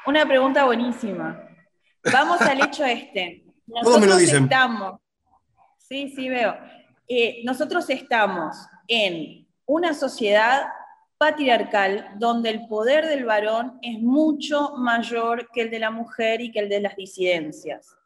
[0.06, 1.48] Una pregunta buenísima.
[2.12, 3.44] Vamos al hecho este.
[3.66, 4.48] Nosotros me lo dicen.
[5.78, 6.54] Sí, sí, veo.
[7.08, 10.68] Eh, nosotros estamos en una sociedad
[11.18, 16.52] patriarcal donde el poder del varón es mucho mayor que el de la mujer y
[16.52, 17.96] que el de las disidencias.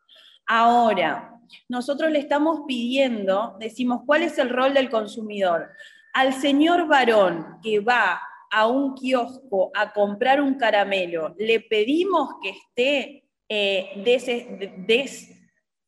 [0.46, 1.38] Ahora,
[1.68, 5.68] nosotros le estamos pidiendo, decimos, ¿cuál es el rol del consumidor?
[6.12, 12.50] al señor varón que va a un kiosco a comprar un caramelo, le pedimos que
[12.50, 14.02] esté eh,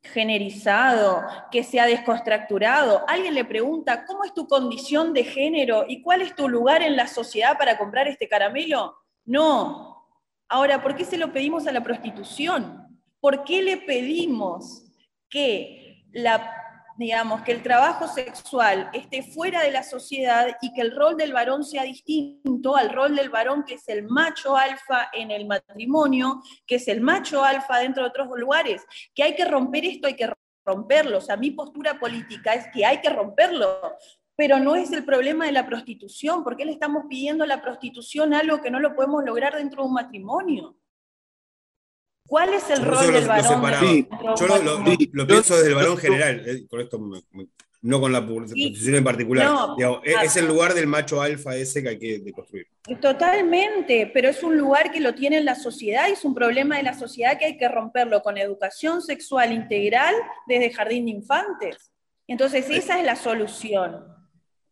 [0.05, 3.05] desgenerizado, que sea desconstructurado.
[3.09, 6.95] Alguien le pregunta, ¿cómo es tu condición de género y cuál es tu lugar en
[6.95, 8.97] la sociedad para comprar este caramelo?
[9.25, 10.07] No.
[10.49, 13.01] Ahora, ¿por qué se lo pedimos a la prostitución?
[13.19, 14.85] ¿Por qué le pedimos
[15.31, 16.64] que la
[16.97, 21.33] digamos, que el trabajo sexual esté fuera de la sociedad y que el rol del
[21.33, 26.43] varón sea distinto al rol del varón que es el macho alfa en el matrimonio,
[26.67, 28.83] que es el macho alfa dentro de otros lugares,
[29.15, 30.31] que hay que romper esto, hay que
[30.65, 31.19] romperlo.
[31.19, 33.97] O sea, mi postura política es que hay que romperlo,
[34.37, 36.45] pero no es el problema de la prostitución.
[36.45, 39.83] ¿Por qué le estamos pidiendo a la prostitución algo que no lo podemos lograr dentro
[39.83, 40.77] de un matrimonio?
[42.27, 44.09] ¿Cuál es el rol del varón?
[44.39, 44.47] Yo
[45.13, 46.99] lo, pienso desde el varón general, eh, con esto
[47.85, 49.77] no con la posición en particular.
[50.03, 52.67] E, es, el lugar del macho alfa ese que hay que construir.
[52.99, 56.83] Totalmente, pero es un lugar que lo tiene la sociedad y es un problema de
[56.83, 60.15] la sociedad que hay que romperlo con educación sexual integral
[60.47, 61.93] desde jardín de infantes.
[62.27, 64.03] Entonces, esa es la solución.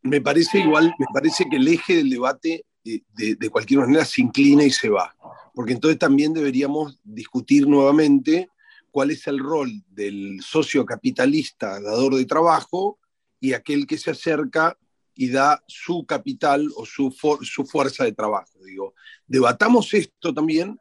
[0.00, 3.02] Me parece igual, me parece que el eje del debate de,
[3.38, 5.14] de cualquier manera se inclina y se va
[5.52, 8.48] porque entonces también deberíamos discutir nuevamente
[8.90, 12.98] cuál es el rol del socio capitalista dador de trabajo
[13.40, 14.78] y aquel que se acerca
[15.14, 18.58] y da su capital o su, su fuerza de trabajo.
[18.64, 18.94] Digo,
[19.26, 20.78] debatamos esto también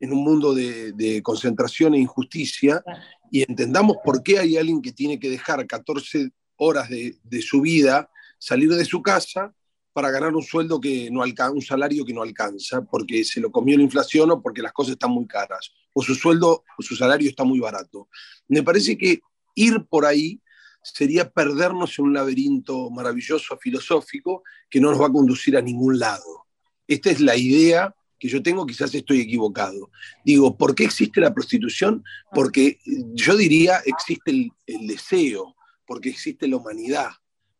[0.00, 2.82] en un mundo de, concentración e injusticia
[3.30, 7.60] y entendamos por qué hay alguien que tiene que dejar 14 horas de, de su
[7.60, 9.54] vida, salir de su casa
[9.94, 13.52] para ganar un sueldo que no alcanza, un salario que no alcanza, porque se lo
[13.52, 16.96] comió la inflación o porque las cosas están muy caras, o su sueldo o su
[16.96, 18.08] salario está muy barato.
[18.48, 19.20] Me parece que
[19.54, 20.40] ir por ahí
[20.82, 26.00] sería perdernos en un laberinto maravilloso filosófico que no nos va a conducir a ningún
[26.00, 26.46] lado.
[26.88, 29.92] Esta es la idea que yo tengo, quizás estoy equivocado.
[30.24, 32.02] Digo, ¿por qué existe la prostitución?
[32.32, 32.80] Porque
[33.12, 35.54] yo diría existe el, el deseo,
[35.86, 37.10] porque existe la humanidad,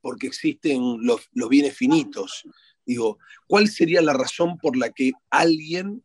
[0.04, 2.46] porque existen los, bienes finitos.
[2.84, 6.04] Digo, ¿cuál sería la razón por la que alguien,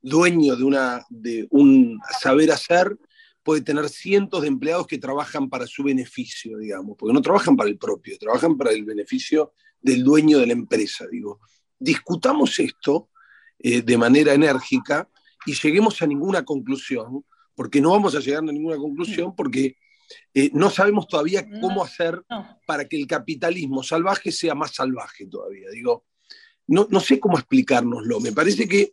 [0.00, 2.96] dueño de, una, de un saber hacer,
[3.42, 6.96] puede tener cientos de empleados que trabajan para su beneficio, digamos?
[6.96, 11.08] Porque no trabajan para el propio, trabajan para el beneficio del dueño de la empresa,
[11.10, 11.40] digo.
[11.76, 13.08] Discutamos esto
[13.58, 15.10] eh, de manera enérgica
[15.44, 17.24] y lleguemos a ninguna conclusión,
[17.56, 19.74] porque no vamos a llegar a ninguna conclusión, porque
[20.34, 22.22] eh, no sabemos todavía cómo hacer
[22.66, 25.70] para que el capitalismo salvaje sea más salvaje todavía.
[25.70, 26.06] Digo,
[26.66, 28.20] no, no sé cómo explicárnoslo.
[28.20, 28.92] Me parece que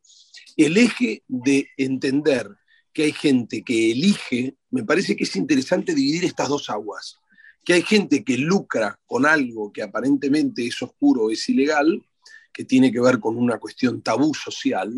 [0.55, 2.49] el eje de entender
[2.91, 7.19] que hay gente que elige, me parece que es interesante dividir estas dos aguas.
[7.63, 12.03] Que hay gente que lucra con algo que aparentemente es oscuro o es ilegal,
[12.51, 14.91] que tiene que ver con una cuestión tabú social,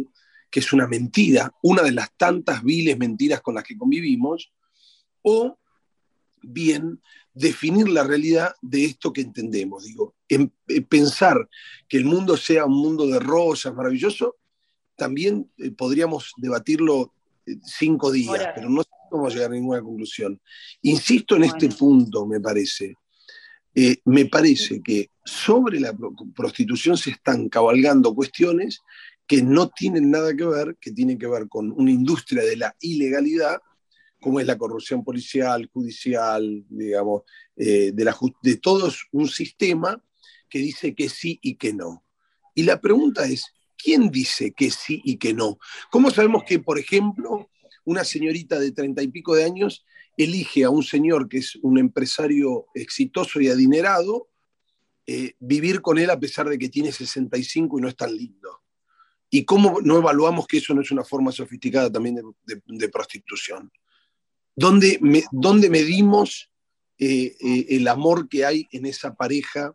[0.49, 4.53] que es una mentira, una de las tantas viles mentiras con las que convivimos,
[5.21, 5.58] o
[6.41, 7.01] bien
[7.33, 9.85] definir la realidad de esto que entendemos.
[9.85, 11.49] Digo, en, eh, pensar
[11.87, 14.37] que el mundo sea un mundo de rosas maravilloso,
[14.95, 17.13] también eh, podríamos debatirlo
[17.45, 20.39] eh, cinco días, pero no vamos a llegar a ninguna conclusión.
[20.81, 22.95] Insisto en este punto, me parece.
[24.05, 25.95] me parece que sobre la
[26.35, 28.81] prostitución se están cabalgando cuestiones
[29.25, 32.75] que no tienen nada que ver, que tienen que ver con una industria de la
[32.81, 33.61] ilegalidad
[34.19, 37.23] como es la corrupción policial, judicial, digamos,
[37.55, 40.01] eh, de, la, de todo un sistema
[40.49, 42.03] que dice que sí y que no.
[42.55, 45.57] Y la pregunta es, ¿quién dice que sí y que no?
[45.91, 47.49] ¿Cómo sabemos que, por ejemplo,
[47.85, 49.85] una señorita de treinta y pico de años
[50.17, 54.27] elige a un señor que es un empresario exitoso y adinerado,
[55.07, 58.61] eh, vivir con él a pesar de que tiene 65 y no es tan lindo?
[59.29, 63.71] ¿Y cómo no evaluamos que eso no es una forma sofisticada también de prostitución?
[64.59, 66.51] ¿Dónde, medimos
[66.97, 69.73] eh, eh, el amor que hay en esa pareja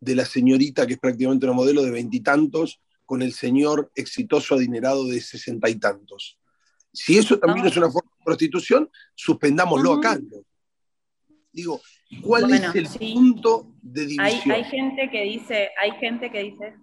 [0.00, 5.06] de la señorita, que es prácticamente una modelo de veintitantos, con el señor exitoso adinerado
[5.06, 6.38] de sesenta y tantos?
[6.90, 10.18] Si eso también es una forma de prostitución, suspendámoslo acá.
[11.52, 11.82] Digo,
[12.22, 14.52] ¿cuál es el punto de división?
[14.52, 16.74] Hay, gente que dice, hay gente que dice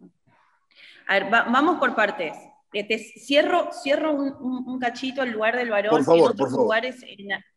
[1.07, 2.33] A ver, vamos por partes
[2.71, 5.91] te cierro, cierro un, cachito el lugar del varón.
[5.91, 7.05] Por favor, en otros lugares,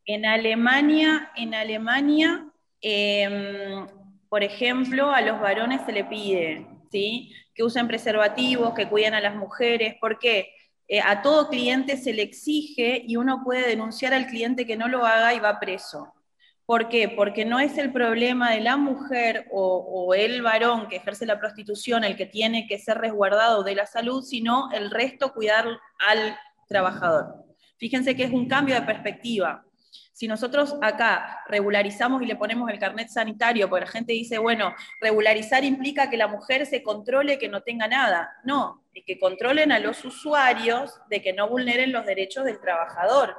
[0.06, 2.50] en, Alemania, en Alemania,
[2.80, 3.86] em,
[4.28, 7.32] por ejemplo, a los varones se le pide ¿sí?
[7.54, 9.94] que usen preservativos, que cuiden a las mujeres.
[10.00, 10.50] ¿Por qué?
[10.88, 14.88] Eh, a todo cliente se le exige y uno puede denunciar al cliente que no
[14.88, 16.12] lo haga y va preso.
[16.66, 17.10] ¿Por qué?
[17.10, 22.04] Porque no es el problema de la mujer o, el varón que ejerce la prostitución
[22.04, 25.66] el que tiene que ser resguardado de la salud, sino el resto cuidar
[25.98, 27.44] al trabajador.
[27.76, 29.64] Fíjense que es un cambio de perspectiva.
[30.14, 34.74] Si nosotros acá regularizamos y le ponemos el carnet sanitario, porque la gente dice, bueno,
[35.00, 38.30] regularizar implica que la mujer se controle que no tenga nada.
[38.44, 43.36] No, es que controlen a los usuarios de que no vulneren los derechos del trabajador.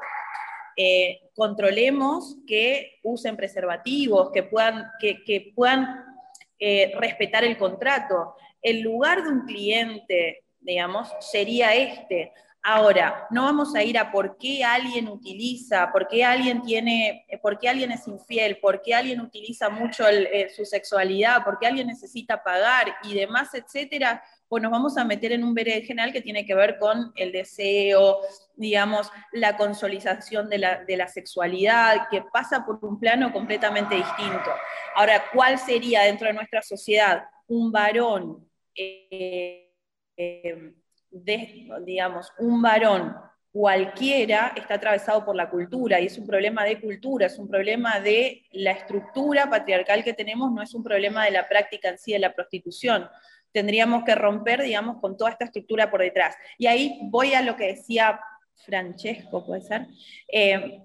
[0.77, 6.03] Eh, controlemos que usen preservativos, que puedan, que, puedan
[6.59, 8.35] eh, respetar el contrato.
[8.61, 12.33] El lugar de un cliente, digamos, sería este.
[12.67, 17.59] Ahora, no vamos a ir a por qué alguien utiliza, por qué alguien tiene, por
[17.59, 21.85] qué alguien es infiel, por qué alguien utiliza mucho eh, su sexualidad, por qué alguien
[21.85, 26.45] necesita pagar y demás, etcétera, pues nos vamos a meter en un general que tiene
[26.45, 28.19] que ver con el deseo,
[28.55, 34.51] digamos, la consolidación de la, sexualidad, que pasa por un plano completamente distinto.
[34.95, 39.71] Ahora, ¿cuál sería dentro de nuestra sociedad un varón, eh,
[41.83, 43.15] digamos, un varón
[43.51, 48.01] cualquiera está atravesado por la cultura y es un problema de cultura, es un problema
[48.01, 52.11] de la estructura patriarcal que tenemos, no es un problema de la práctica en sí
[52.11, 53.07] de la prostitución
[53.55, 56.35] tendríamos que romper, digamos, con toda esta estructura por detrás.
[56.57, 58.19] Y ahí voy a lo que decía
[58.65, 59.87] Francesco, puede ser,
[60.27, 60.81] eh,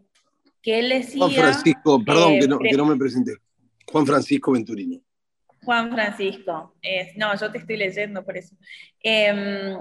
[0.62, 1.18] que él decía...
[1.18, 3.32] Juan Francisco, perdón, que, no, me presenté.
[3.90, 5.02] Juan Francisco Venturini.
[5.64, 6.76] Juan Francisco,
[7.16, 8.54] no, yo te estoy leyendo por eso.
[9.02, 9.76] Em,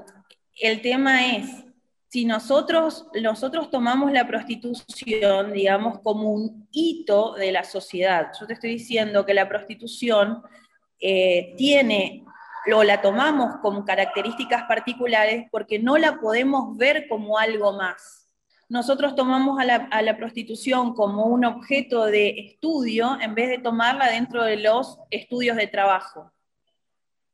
[0.59, 1.63] el tema es,
[2.07, 8.53] si nosotros, nosotros tomamos la prostitución, digamos, como un hito de la sociedad, yo te
[8.53, 10.41] estoy diciendo que la prostitución
[10.99, 12.25] eh, tiene
[12.73, 18.27] o la tomamos con características particulares porque no la podemos ver como algo más.
[18.69, 19.65] Nosotros tomamos a
[20.01, 25.57] la, prostitución como un objeto de estudio en vez de tomarla dentro de los estudios
[25.57, 26.31] de trabajo,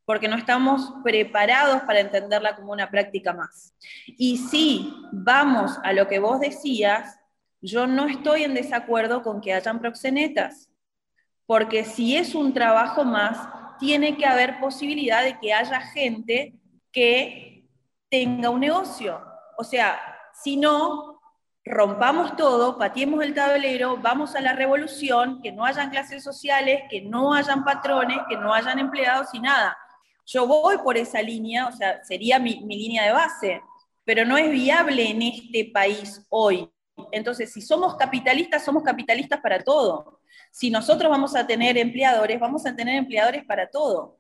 [0.06, 3.76] porque no estamos preparados para entenderla como una práctica más.
[4.06, 7.20] Y si vamos a lo que vos decías,
[7.60, 10.70] yo no estoy en desacuerdo con que hayan proxenetas,
[11.46, 13.50] porque si es un trabajo más,
[13.80, 16.54] tiene que haber posibilidad de que haya gente
[16.92, 17.68] que
[18.10, 19.22] tenga un negocio.
[19.58, 20.00] O sea,
[20.34, 21.22] si no,
[21.64, 27.02] rompamos todo, patiemos el tablero, vamos a la revolución, que no hayan clases sociales, que
[27.02, 29.78] no hayan patrones, que no hayan empleados y nada.
[30.26, 33.62] Yo voy por esa línea, o sea, sería mi, mi línea de base,
[34.04, 36.70] pero no es viable en este país hoy
[37.16, 40.20] Entonces, si somos capitalistas, somos capitalistas para todo.
[40.52, 44.18] Si nosotros vamos a tener empleadores, vamos a tener empleadores para todo.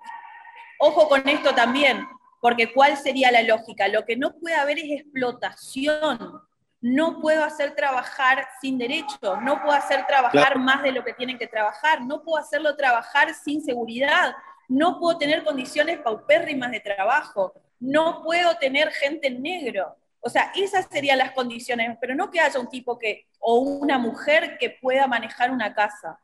[0.79, 2.07] Ojo con esto también,
[2.39, 3.89] porque ¿cuál sería la lógica?
[3.89, 6.41] Lo que no puede haber es explotación.
[6.79, 11.37] No puedo hacer trabajar sin derechos, no puedo hacer trabajar más de lo que tienen
[11.37, 14.33] que trabajar, no puedo hacerlo trabajar sin seguridad,
[14.69, 19.97] no puedo tener condiciones paupérrimas de trabajo, no puedo tener gente en negro.
[20.25, 23.99] O sea, esas serían las condiciones, pero no que haya un tipo que, o una
[23.99, 26.19] mujer que pueda manejar una casa.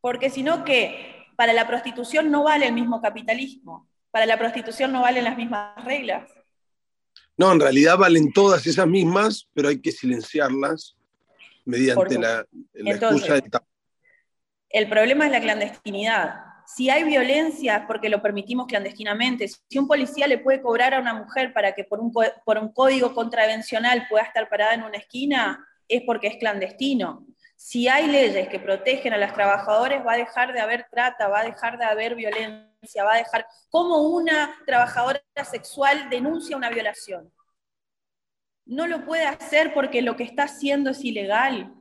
[0.00, 4.90] Porque si no, que para la prostitución no vale el mismo capitalismo, para la prostitución
[4.90, 6.28] no valen las mismas reglas.
[7.36, 10.96] No, en realidad valen todas esas mismas, pero hay que silenciarlas
[11.64, 12.44] mediante la,
[12.74, 13.50] excusa de...
[14.70, 16.53] El problema es la clandestinidad.
[16.66, 19.48] Si hay violencia es porque lo permitimos clandestinamente.
[19.48, 22.72] Si un policía le puede cobrar a una mujer para que por un, por un
[22.72, 27.26] código contravencional pueda estar parada en una esquina, es porque es clandestino.
[27.56, 31.40] Si hay leyes que protegen a las trabajadoras, va a dejar de haber trata, va
[31.40, 33.46] a dejar de haber violencia, va a dejar...
[33.70, 37.32] ¿Cómo una trabajadora sexual denuncia una violación?
[38.66, 41.72] No lo puede hacer porque lo que está haciendo es ilegal.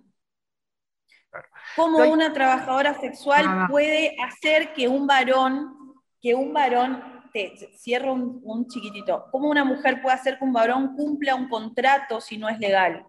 [1.75, 5.75] ¿Cómo una trabajadora sexual puede hacer que un varón,
[6.21, 7.03] que un varón,
[7.33, 11.49] te cierro un, un, chiquitito, cómo una mujer puede hacer que un varón cumpla un
[11.49, 13.05] contrato si no es legal?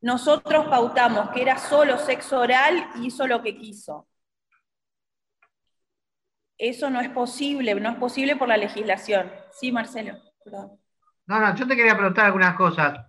[0.00, 4.06] Nosotros pautamos que era solo sexo oral y hizo lo que quiso.
[6.56, 9.30] Eso no es posible, no es posible por la legislación.
[9.52, 10.18] Sí, Marcelo.
[10.46, 13.06] No, no, yo te quería preguntar algunas cosas.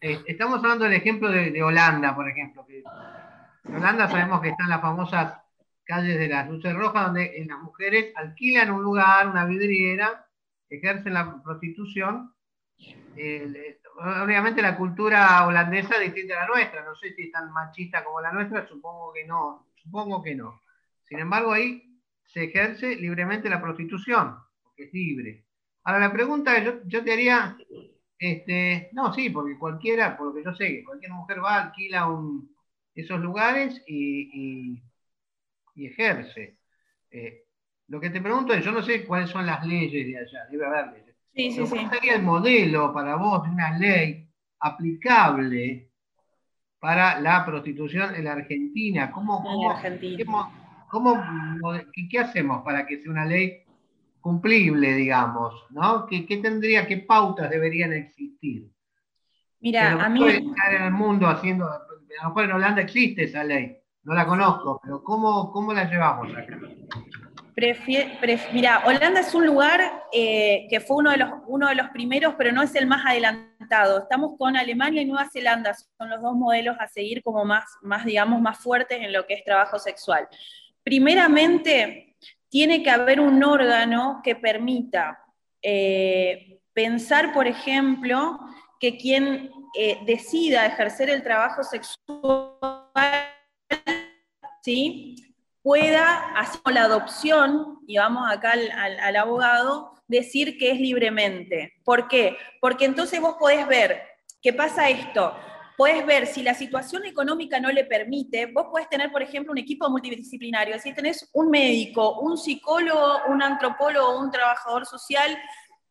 [0.00, 2.64] Eh, estamos hablando del ejemplo de, Holanda, por ejemplo.
[3.64, 5.38] En Holanda sabemos que están las famosas
[5.84, 10.26] calles de las luces rojas, donde las mujeres alquilan un lugar, una vidriera,
[10.68, 12.32] ejercen la prostitución
[14.22, 18.04] obviamente la cultura holandesa es distinta a la nuestra, no sé si es tan machista
[18.04, 20.60] como la nuestra, supongo que no, supongo que no.
[21.04, 25.44] Sin embargo, ahí se ejerce libremente la prostitución, porque es libre.
[25.84, 27.56] Ahora, la pregunta yo, te haría,
[28.18, 32.51] este, no, sí, porque cualquiera, por lo que yo sé, cualquier mujer va, alquila un,
[32.94, 34.82] esos lugares y,
[35.76, 36.58] ejerce.
[37.10, 37.44] Eh,
[37.88, 40.66] lo que te pregunto es, yo no sé cuáles son las leyes de allá, debe
[40.66, 41.16] haber leyes.
[41.34, 44.28] Sí, sí, ¿Cuál sería el modelo para vos de una ley
[44.60, 45.90] aplicable
[46.78, 49.10] para la prostitución en la Argentina?
[49.10, 49.42] ¿Cómo,
[50.90, 51.14] cómo,
[52.10, 53.62] qué, hacemos para que sea una ley
[54.20, 55.64] cumplible, digamos?
[55.70, 56.06] ¿no?
[56.06, 58.70] ¿Qué, tendría, qué pautas deberían existir?
[59.60, 60.28] Mira, a mí...
[60.28, 61.66] estar en el mundo haciendo,
[62.20, 65.84] a lo mejor en Holanda existe esa ley, no la conozco, pero ¿cómo, cómo la
[65.84, 66.58] llevamos acá?
[68.52, 72.34] mira, Holanda es un lugar eh, que fue uno de, los, uno de los primeros,
[72.36, 73.98] pero no es el más adelantado.
[73.98, 78.04] Estamos con Alemania y Nueva Zelanda, son los dos modelos a seguir como más, más,
[78.04, 80.26] digamos, más fuertes en lo que es trabajo sexual.
[80.82, 82.16] Primeramente,
[82.48, 85.18] tiene que haber un órgano que permita
[85.60, 88.40] eh, pensar, por ejemplo,
[88.82, 92.58] que quien eh, decida ejercer el trabajo sexual,
[94.64, 95.32] ¿sí?
[95.62, 101.74] pueda, así como la adopción, y vamos acá al, abogado, decir que es libremente.
[101.84, 102.36] ¿Por qué?
[102.60, 104.02] Porque entonces vos podés ver,
[104.42, 105.32] ¿qué pasa esto?
[105.76, 109.58] Puedes ver si la situación económica no le permite, vos podés tener, por ejemplo, un
[109.58, 115.38] equipo multidisciplinario, si tenés un médico, un psicólogo, un antropólogo, un trabajador social,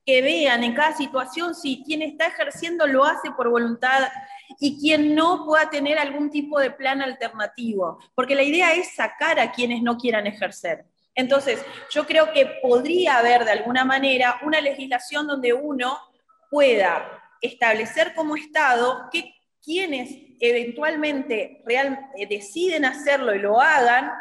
[0.06, 4.10] que vean en cada situación si quien está ejerciendo lo hace por voluntad
[4.60, 9.40] y quien no pueda tener algún tipo de plan alternativo, porque la idea es sacar
[9.40, 10.86] a quienes no quieran ejercer.
[11.14, 15.98] Entonces, yo creo que podría haber de alguna manera una legislación donde uno
[16.50, 19.34] pueda establecer como Estado que
[19.64, 24.12] quienes eventualmente real, eh, deciden hacerlo y lo hagan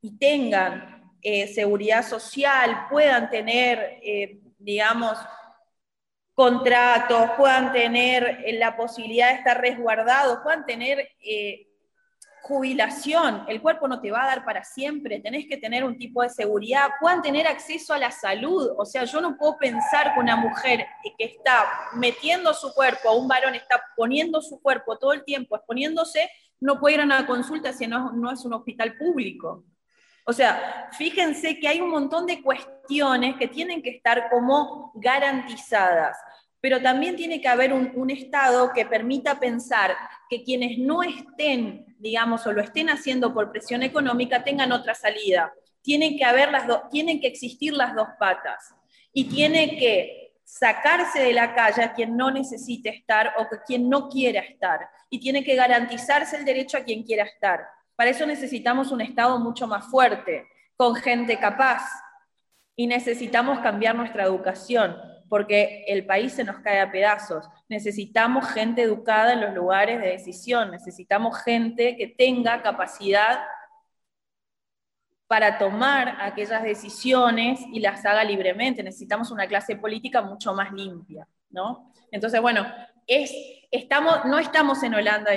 [0.00, 5.18] y tengan eh, seguridad social, puedan tener, eh, digamos,
[6.34, 11.68] contratos, puedan tener eh, la posibilidad de estar resguardados, puedan tener eh,
[12.42, 16.22] jubilación, el cuerpo no te va a dar para siempre, tenés que tener un tipo
[16.22, 20.20] de seguridad, puedan tener acceso a la salud, o sea, yo no puedo pensar que
[20.20, 20.86] una mujer
[21.18, 26.30] que está metiendo su cuerpo, un varón está poniendo su cuerpo todo el tiempo, exponiéndose,
[26.60, 29.64] no puede ir a una consulta si no, no es un hospital público.
[30.28, 36.18] O sea, fíjense que hay un montón de cuestiones que tienen que estar como garantizadas,
[36.60, 39.96] pero también tiene que haber un, Estado que permita pensar
[40.28, 45.50] que quienes no estén, digamos, o lo estén haciendo por presión económica tengan otra salida.
[45.80, 48.74] Tienen que, haber las tienen que existir las dos patas
[49.14, 53.88] y tiene que sacarse de la calle a quien no necesite estar o a quien
[53.88, 54.90] no quiera estar.
[55.08, 57.77] Y tiene que garantizarse el derecho a quien quiera estar.
[57.98, 60.46] Para eso necesitamos un Estado mucho más fuerte,
[60.76, 61.82] con gente capaz.
[62.76, 64.96] Y necesitamos cambiar nuestra educación,
[65.28, 67.48] porque el país se nos cae a pedazos.
[67.68, 73.40] Necesitamos gente educada en los lugares de decisión, necesitamos gente que tenga capacidad
[75.26, 78.84] para tomar aquellas decisiones y las haga libremente.
[78.84, 81.92] Necesitamos una clase política mucho más limpia, ¿no?
[82.12, 82.64] Entonces, bueno,
[83.08, 83.34] es,
[83.72, 85.32] estamos, no estamos en Holanda,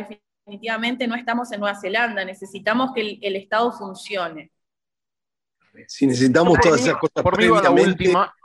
[0.51, 4.51] definitivamente no estamos en Nueva Zelanda, necesitamos que el, Estado funcione.
[5.87, 8.35] Si necesitamos todas esas cosas por mí la última.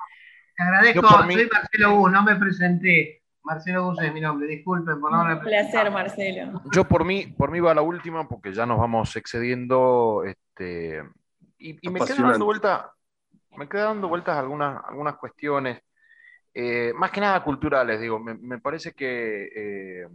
[0.56, 3.22] Te agradezco, soy Marcelo Gus, no me presenté.
[3.42, 6.62] Marcelo Gus es mi nombre, disculpen por no Un placer, Marcelo.
[6.72, 10.22] Yo por mí, por mí va la última porque ya nos vamos excediendo.
[10.24, 11.02] Este,
[11.58, 12.92] y, me quedan dando vuelta,
[13.56, 15.80] me quedan dando vueltas algunas, algunas cuestiones,
[16.54, 20.08] eh, más que nada culturales, digo, me, parece que eh,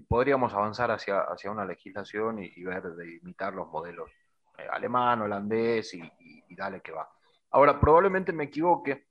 [0.00, 4.10] podríamos avanzar hacia, hacia una legislación y, ver de imitar los modelos
[4.58, 6.02] eh, alemán, holandés y,
[6.48, 7.08] y, dale que va.
[7.50, 9.06] Ahora, probablemente me equivoque,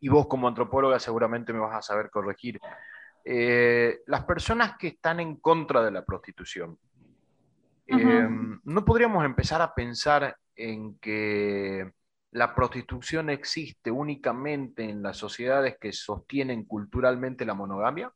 [0.00, 2.60] y vos como antropóloga seguramente me vas a saber corregir.
[3.24, 6.78] las personas que están en contra de la prostitución,
[8.64, 11.92] ¿no podríamos empezar a pensar en que
[12.32, 18.12] la prostitución existe únicamente en las sociedades que sostienen culturalmente la monogamia?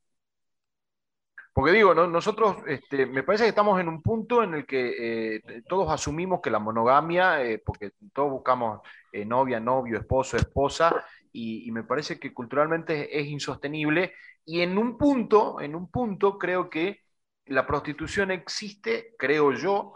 [1.57, 5.63] Porque digo, nosotros este, me parece que estamos en un punto en el que eh,
[5.67, 11.03] todos asumimos que la monogamia, eh, porque todos buscamos eh, novia, novio, esposo, esposa,
[11.33, 14.13] y, me parece que culturalmente es insostenible.
[14.45, 17.01] Y en un punto, en un punto creo que
[17.47, 19.95] la prostitución existe, creo yo,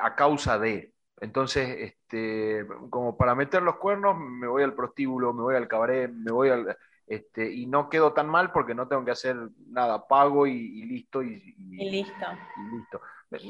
[0.00, 5.42] a causa de, entonces, este, como para meter los cuernos, me voy al prostíbulo, me
[5.42, 6.74] voy al cabaret, me voy al...
[7.06, 9.36] Este, y no quedo tan mal porque no tengo que hacer
[9.68, 11.22] nada, pago y, listo.
[11.22, 12.26] Y, listo.
[12.56, 13.00] Y listo.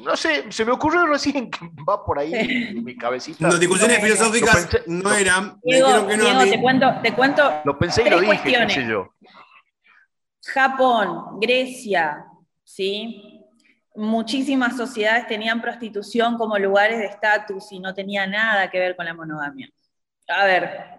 [0.05, 3.47] No sé, se me ocurrió recién que va por ahí mi cabecita.
[3.49, 5.59] Las discusiones filosóficas no eran.
[5.63, 7.61] Diego, que no te cuento, te cuento.
[7.65, 9.11] Lo pensé y lo dije, yo.
[10.43, 12.25] Japón, Grecia,
[12.63, 13.37] ¿sí?
[13.97, 19.07] muchísimas sociedades tenían prostitución como lugares de estatus y no tenía nada que ver con
[19.07, 19.69] la monogamia.
[20.29, 20.96] A ver,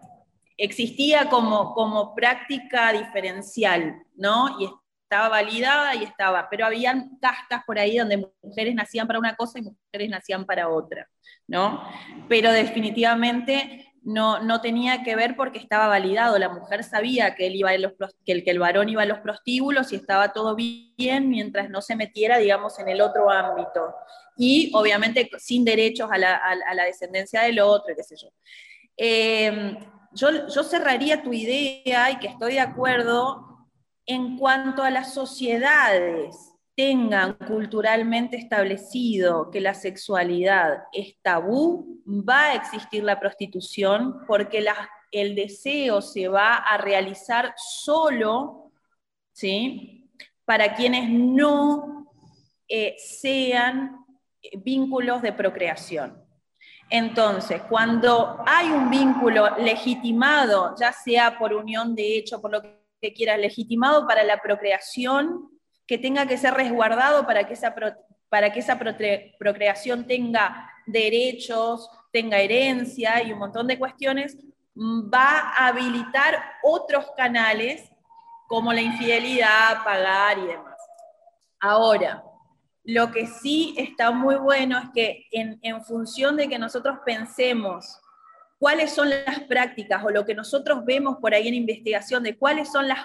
[0.57, 4.59] existía como, como práctica diferencial, ¿no?
[4.59, 4.69] Y
[5.03, 9.59] estaba validada y estaba, pero habían castas por ahí donde mujeres nacían para una cosa
[9.59, 11.07] y mujeres nacían para otra,
[11.47, 11.81] ¿no?
[12.27, 16.37] Pero definitivamente no, no tenía que ver porque estaba validado.
[16.37, 17.69] La mujer sabía que, iba
[18.25, 21.81] que, el, que el varón iba a los prostíbulos y estaba todo bien mientras no
[21.81, 23.95] se metiera, digamos, en el otro ámbito.
[24.37, 28.29] Y obviamente sin derechos a la, descendencia del otro, qué sé yo.
[28.97, 29.77] Eh,
[30.13, 30.63] yo.
[30.63, 33.67] Cerraría tu idea y que estoy de acuerdo
[34.05, 42.53] en cuanto a las sociedades tengan culturalmente establecido que la sexualidad es tabú, va a
[42.53, 44.63] existir la prostitución porque
[45.11, 48.71] el deseo se va a realizar solo
[49.33, 50.07] ¿sí?
[50.45, 52.13] para quienes no
[52.67, 54.05] eh, sean
[54.63, 56.26] vínculos de procreación.
[56.89, 63.13] Entonces, cuando hay un vínculo legitimado, ya sea por unión de hecho, por lo que
[63.13, 65.49] quieras, legitimado para la procreación,
[65.85, 67.75] que tenga que ser resguardado para que esa,
[68.29, 68.79] para que esa
[69.39, 74.37] procreación tenga derechos, tenga herencia y un montón de cuestiones,
[74.75, 77.89] mm, va a habilitar otros canales
[78.47, 80.77] como la infidelidad, pagar y demás.
[81.59, 82.23] Ahora,
[82.87, 87.99] lo que sí está muy bueno es que en, función de que nosotros pensemos
[88.57, 92.71] cuáles son las prácticas o lo que nosotros vemos por ahí en investigación de cuáles
[92.71, 92.99] son las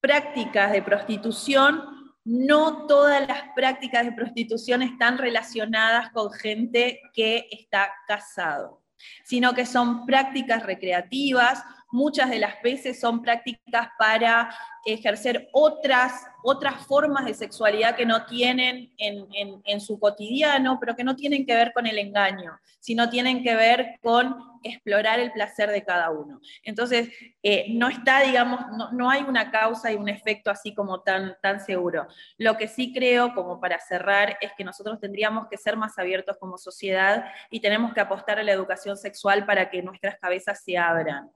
[0.00, 1.80] prácticas de prostitución,
[2.24, 8.82] no todas las prácticas de prostitución están relacionadas con gente que está casado,
[9.22, 11.62] sino que son prácticas recreativas,
[11.92, 14.50] muchas de las veces son prácticas para
[14.84, 21.16] ejercer otras, otras formas de sexualidad que no tienen en, su cotidiano, pero que no
[21.16, 25.84] tienen que ver con el engaño, sino tienen que ver con explorar el placer de
[25.84, 26.40] cada uno.
[26.62, 27.08] Entonces,
[27.42, 28.60] eh, no está, digamos,
[28.92, 32.06] no, hay una causa y un efecto así como tan, tan seguro.
[32.36, 36.36] Lo que sí creo, como para cerrar, es que nosotros tendríamos que ser más abiertos
[36.38, 40.76] como sociedad y tenemos que apostar a la educación sexual para que nuestras cabezas se
[40.76, 41.30] abran.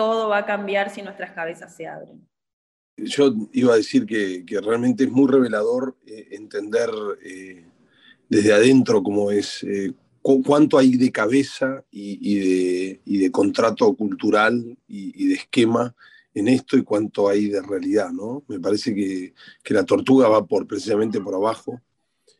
[0.00, 2.30] Todo va a cambiar si nuestras cabezas se abren
[3.04, 6.90] yo iba a decir que, realmente es muy revelador eh, entender
[7.24, 7.64] eh,
[8.28, 9.92] desde adentro cómo es, eh,
[10.22, 15.94] cuánto hay de cabeza y, de, contrato cultural y, de esquema
[16.34, 18.44] en esto y cuánto hay de realidad, ¿no?
[18.48, 19.34] Me parece que,
[19.72, 21.80] la tortuga va por precisamente por abajo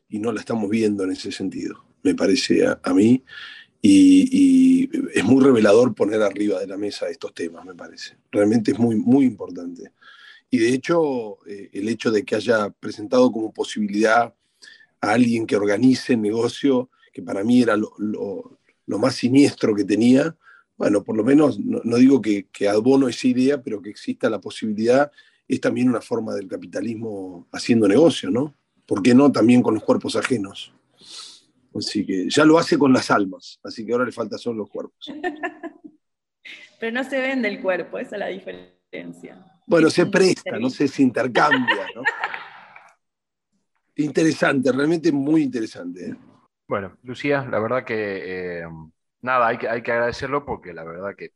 [0.09, 3.23] y no la estamos viendo en ese sentido, me parece a, mí.
[3.81, 8.15] Y, es muy revelador poner arriba de la mesa estos temas, me parece.
[8.31, 9.91] Realmente es muy, muy importante.
[10.49, 14.33] Y de hecho, eh, el hecho de que haya presentado como posibilidad
[15.01, 18.57] a alguien que organice el negocio, que para mí era lo,
[18.87, 20.35] más siniestro que tenía,
[20.77, 24.41] bueno, por lo menos no, digo que, que, abono esa idea, pero que exista la
[24.41, 25.11] posibilidad,
[25.47, 28.53] es también una forma del capitalismo haciendo negocio, ¿no?
[28.85, 30.73] ¿Por qué no también con los cuerpos ajenos?
[31.73, 34.69] Así que ya lo hace con las almas, así que ahora le falta solo los
[34.69, 35.05] cuerpos.
[36.79, 39.45] pero no se vende el cuerpo, esa es la diferencia.
[39.67, 42.03] Bueno, se presta, no sé, se intercambia, ¿no?
[43.95, 46.09] Interesante, realmente muy interesante.
[46.09, 46.15] ¿eh?
[46.67, 48.59] Bueno, Lucía, la verdad que...
[48.59, 48.67] Eh,
[49.21, 51.33] nada, hay que, hay que agradecerlo porque la verdad que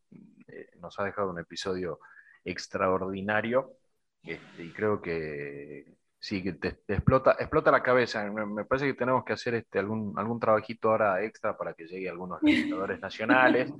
[0.47, 1.99] eh, nos ha dejado un episodio
[2.43, 3.77] extraordinario
[4.23, 5.95] este, y creo que
[6.25, 8.23] sí, que te, explota, explota la cabeza.
[8.31, 12.07] Me, parece que tenemos que hacer este, algún, algún trabajito ahora extra para que llegue
[12.07, 13.71] a algunos legisladores nacionales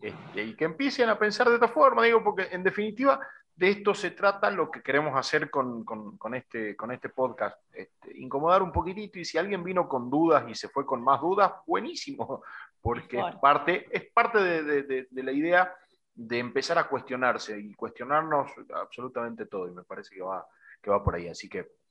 [0.00, 3.20] este, y que empiecen a pensar de esta forma, digo, porque en definitiva
[3.54, 5.86] de esto se trata lo que queremos hacer con,
[6.34, 7.56] este, con este podcast.
[7.72, 11.20] Este, incomodar un poquitito y si alguien vino con dudas y se fue con más
[11.20, 12.42] dudas, buenísimo,
[12.82, 15.72] porque es parte, es parte de, la idea
[16.16, 20.44] de empezar a cuestionarse y cuestionarnos absolutamente todo y me parece que va,
[20.82, 21.28] que va por ahí.
[21.28, 21.81] Así que,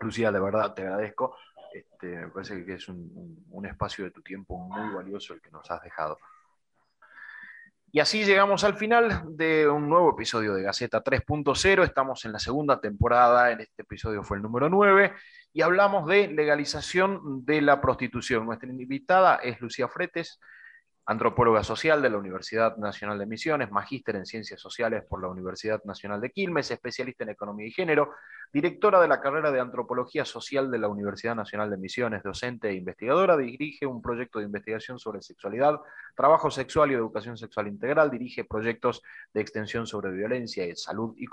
[0.00, 1.36] Lucía, de verdad te agradezco.
[1.72, 5.70] Este, me parece que es un espacio de tu tiempo muy valioso el que nos
[5.70, 6.18] has dejado.
[7.94, 11.84] Y así llegamos al final de un nuevo episodio de Gaceta 3.0.
[11.84, 15.12] Estamos en la segunda temporada, en este episodio fue el número 9,
[15.52, 18.46] y hablamos de legalización de la prostitución.
[18.46, 20.40] Nuestra invitada es Lucía Fretes,
[21.06, 25.82] antropóloga social de la Universidad Nacional de Misiones, magíster en Ciencias Sociales por la Universidad
[25.84, 28.12] Nacional de Quilmes, especialista en Economía y Género,
[28.52, 32.74] directora de la carrera de Antropología Social de la Universidad Nacional de Misiones, docente e
[32.74, 35.78] investigadora, dirige un proyecto de investigación sobre sexualidad,
[36.16, 39.02] trabajo sexual y educación sexual integral, dirige proyectos
[39.34, 41.26] de extensión sobre violencia y salud y,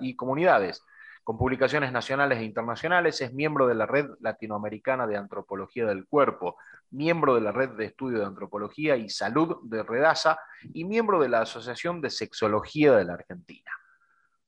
[0.00, 0.84] y comunidades
[1.28, 6.56] con publicaciones nacionales e internacionales, es miembro de la Red Latinoamericana de Antropología del Cuerpo,
[6.90, 10.38] miembro de la Red de Estudio de Antropología y Salud de Redasa
[10.72, 13.70] y miembro de la Asociación de Sexología de la Argentina.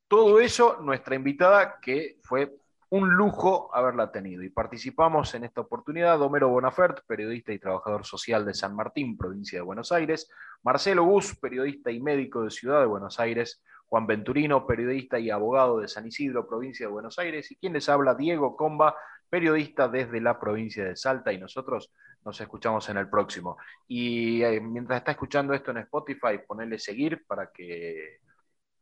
[0.08, 2.56] Todo eso, nuestra invitada, que fue
[2.88, 4.42] un lujo haberla tenido.
[4.42, 9.58] Y participamos en esta oportunidad Homero Bonafert, periodista y trabajador social de San Martín, provincia
[9.58, 10.30] de Buenos Aires,
[10.62, 15.80] Marcelo Gus, periodista y médico de Ciudad de Buenos Aires, Juan Venturino, periodista y abogado
[15.80, 18.94] de San Isidro, provincia de Buenos Aires, y quien les habla, Diego Comba,
[19.28, 21.92] periodista desde la provincia de Salta, y nosotros
[22.24, 23.56] nos escuchamos en el próximo.
[23.88, 28.20] Y eh, mientras está escuchando esto en Spotify, ponerle seguir para que,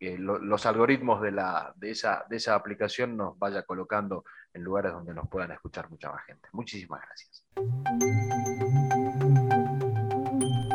[0.01, 5.13] los algoritmos de, la, de, esa, de esa aplicación nos vaya colocando en lugares donde
[5.13, 6.49] nos puedan escuchar mucha más gente.
[6.53, 7.45] Muchísimas gracias.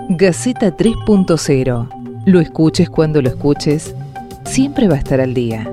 [0.10, 2.26] Gaceta 3.0.
[2.26, 3.96] Lo escuches cuando lo escuches
[4.46, 5.72] siempre va a estar al día.